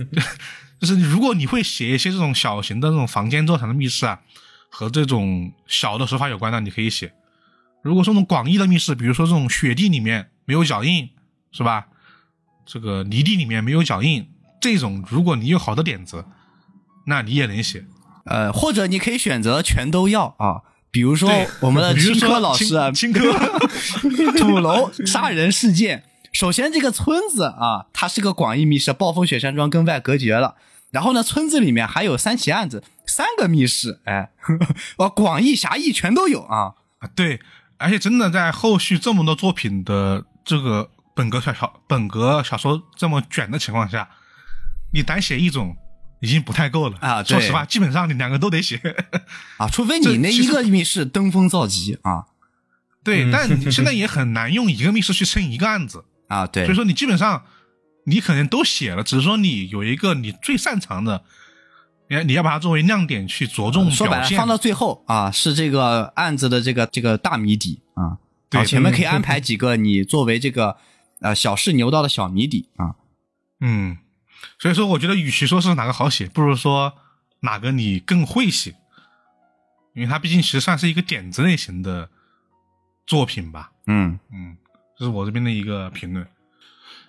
[0.80, 4.20] 就是如果你会写一些这种小型的这种房间做成的密室啊，
[4.70, 7.12] 和这种小的手法有关的，你可以写。
[7.82, 11.10] 如果说那种广义的密室，比如说这种雪地里面没有脚印，
[11.52, 11.86] 是吧？
[12.66, 14.28] 这个泥地里面没有脚印，
[14.60, 16.24] 这种如果你有好的点子，
[17.06, 17.86] 那你也能写。
[18.26, 20.60] 呃，或者你可以选择全都要啊，
[20.90, 21.30] 比如说
[21.60, 23.32] 我们的青科老师啊，青青科
[24.38, 26.04] 土楼杀人事件。
[26.30, 30.56] 首先，这个村子啊，它是个广义密室，暴风雪山庄跟外隔绝了。
[30.90, 34.30] 然后呢，村子里面还有三起案子，三个密室，哎，
[34.98, 36.74] 哦，广义、狭义全都有啊。
[36.98, 37.40] 啊，对，
[37.78, 44.08] 而且真的在后续这么多作品的这个本格小小本格小说这么卷的情况下，
[44.92, 45.76] 你单写一种
[46.20, 46.98] 已经不太够了。
[47.00, 48.80] 啊说实话，基本上你两个都得写。
[49.58, 52.24] 啊，除非你那一个密室登峰造极啊。
[53.04, 56.64] 对，但你现在也很难用一个密室去撑一个案子， 啊，对。
[56.66, 57.44] 所以，说你基本上
[58.04, 61.24] 你可能都写了，只是说你有一个你最擅长的，
[62.08, 68.18] 你你要把它作为亮点去着重说白了，放到最后啊，是这个案子的这个这个大谜底啊。
[68.50, 70.78] 对，前面可以安排几个你作为这个
[71.20, 72.96] 呃小试牛刀的小谜底啊。
[73.60, 73.98] 嗯，
[74.58, 76.94] 所以说我觉得与其说是哪个好写，不如说
[77.40, 78.74] 哪个你更会写，
[79.94, 82.08] 因为它毕竟其实算是一个点子类型的
[83.06, 83.72] 作品吧。
[83.86, 84.56] 嗯嗯，
[84.96, 86.26] 这是我这边的一个评论。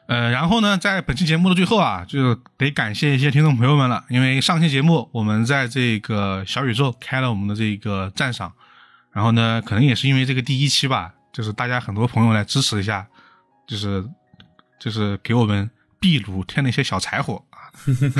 [0.09, 8.51] 呃，然后呢，在本期节目的最后啊，就得感谢一些听众朋友们了，因为上期节目我们在这个小宇宙开了我们的这个赞赏，
[9.13, 13.05] 然后呢，可能也是因为这个第一期吧，就是大家很多朋友来支持一下，
[13.67, 14.03] 就是
[14.81, 15.69] 就是给我们
[15.99, 17.69] 壁炉添了一些小柴火啊。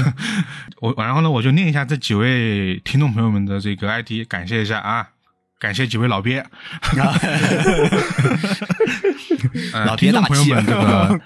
[0.82, 5.10] 我然后呢，我就念一下这几位听众朋友们的这个 ID，感谢一下啊，
[5.58, 6.46] 感谢几位老鳖。
[9.74, 11.20] 呃老鳖大气听众朋友们，这个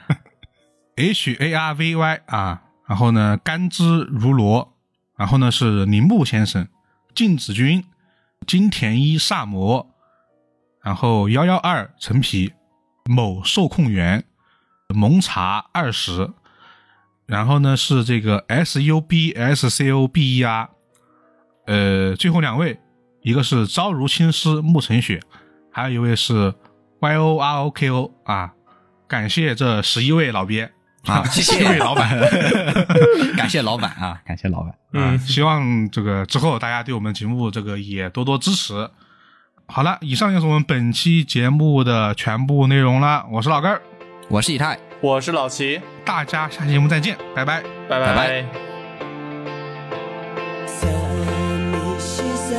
[0.95, 4.73] H A R V Y 啊，然后呢，甘之如罗，
[5.15, 6.67] 然后呢是铃木先生、
[7.15, 7.83] 静子君、
[8.45, 9.89] 金田一萨摩，
[10.83, 12.53] 然后幺幺二陈皮、
[13.05, 14.23] 某受控员、
[14.89, 16.29] 蒙查二十，
[17.25, 20.69] 然后呢是这个 S U B S C O B E R，
[21.65, 22.79] 呃，最后两位，
[23.21, 25.19] 一个是朝如青丝暮成雪，
[25.71, 26.53] 还有一位是
[26.99, 28.53] Y O R O K O 啊，
[29.07, 30.71] 感谢这十一位老鳖。
[31.06, 32.18] 啊谢谢十一位 老板。
[33.36, 34.74] 感谢老板啊，感谢老板。
[34.92, 38.90] 嗯，希望这个之后大家对我们节目这个也多多支持。
[39.66, 43.26] 好了，以上就是我们本期节目的全部内容了。
[43.30, 43.82] 我是老根儿，
[44.28, 47.62] 我是以太，我是老齐，大家下期节目再见，拜拜。
[47.88, 48.44] 拜拜拜拜
[50.66, 52.56] 寂しさ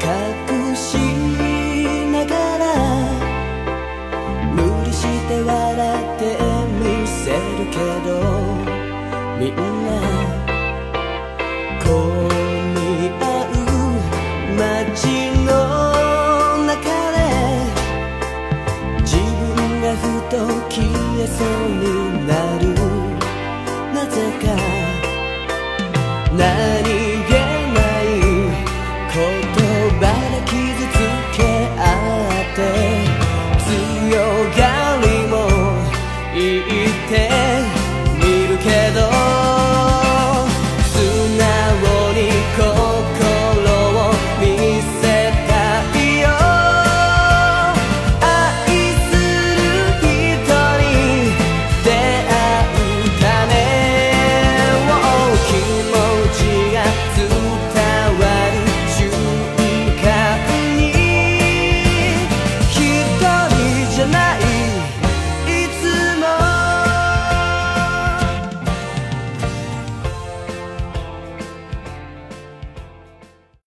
[0.00, 1.19] 隠し
[9.41, 9.59] みんな
[11.83, 11.89] 混
[12.75, 13.57] み合う
[14.55, 15.49] 街の
[16.67, 16.77] 中
[17.15, 17.17] で
[19.01, 20.33] 自分がふと
[20.69, 20.77] 消
[21.17, 21.45] えそう
[21.81, 21.83] に
[22.27, 22.63] なる。
[23.95, 24.45] なぜか
[26.37, 26.41] な
[26.77, 26.80] い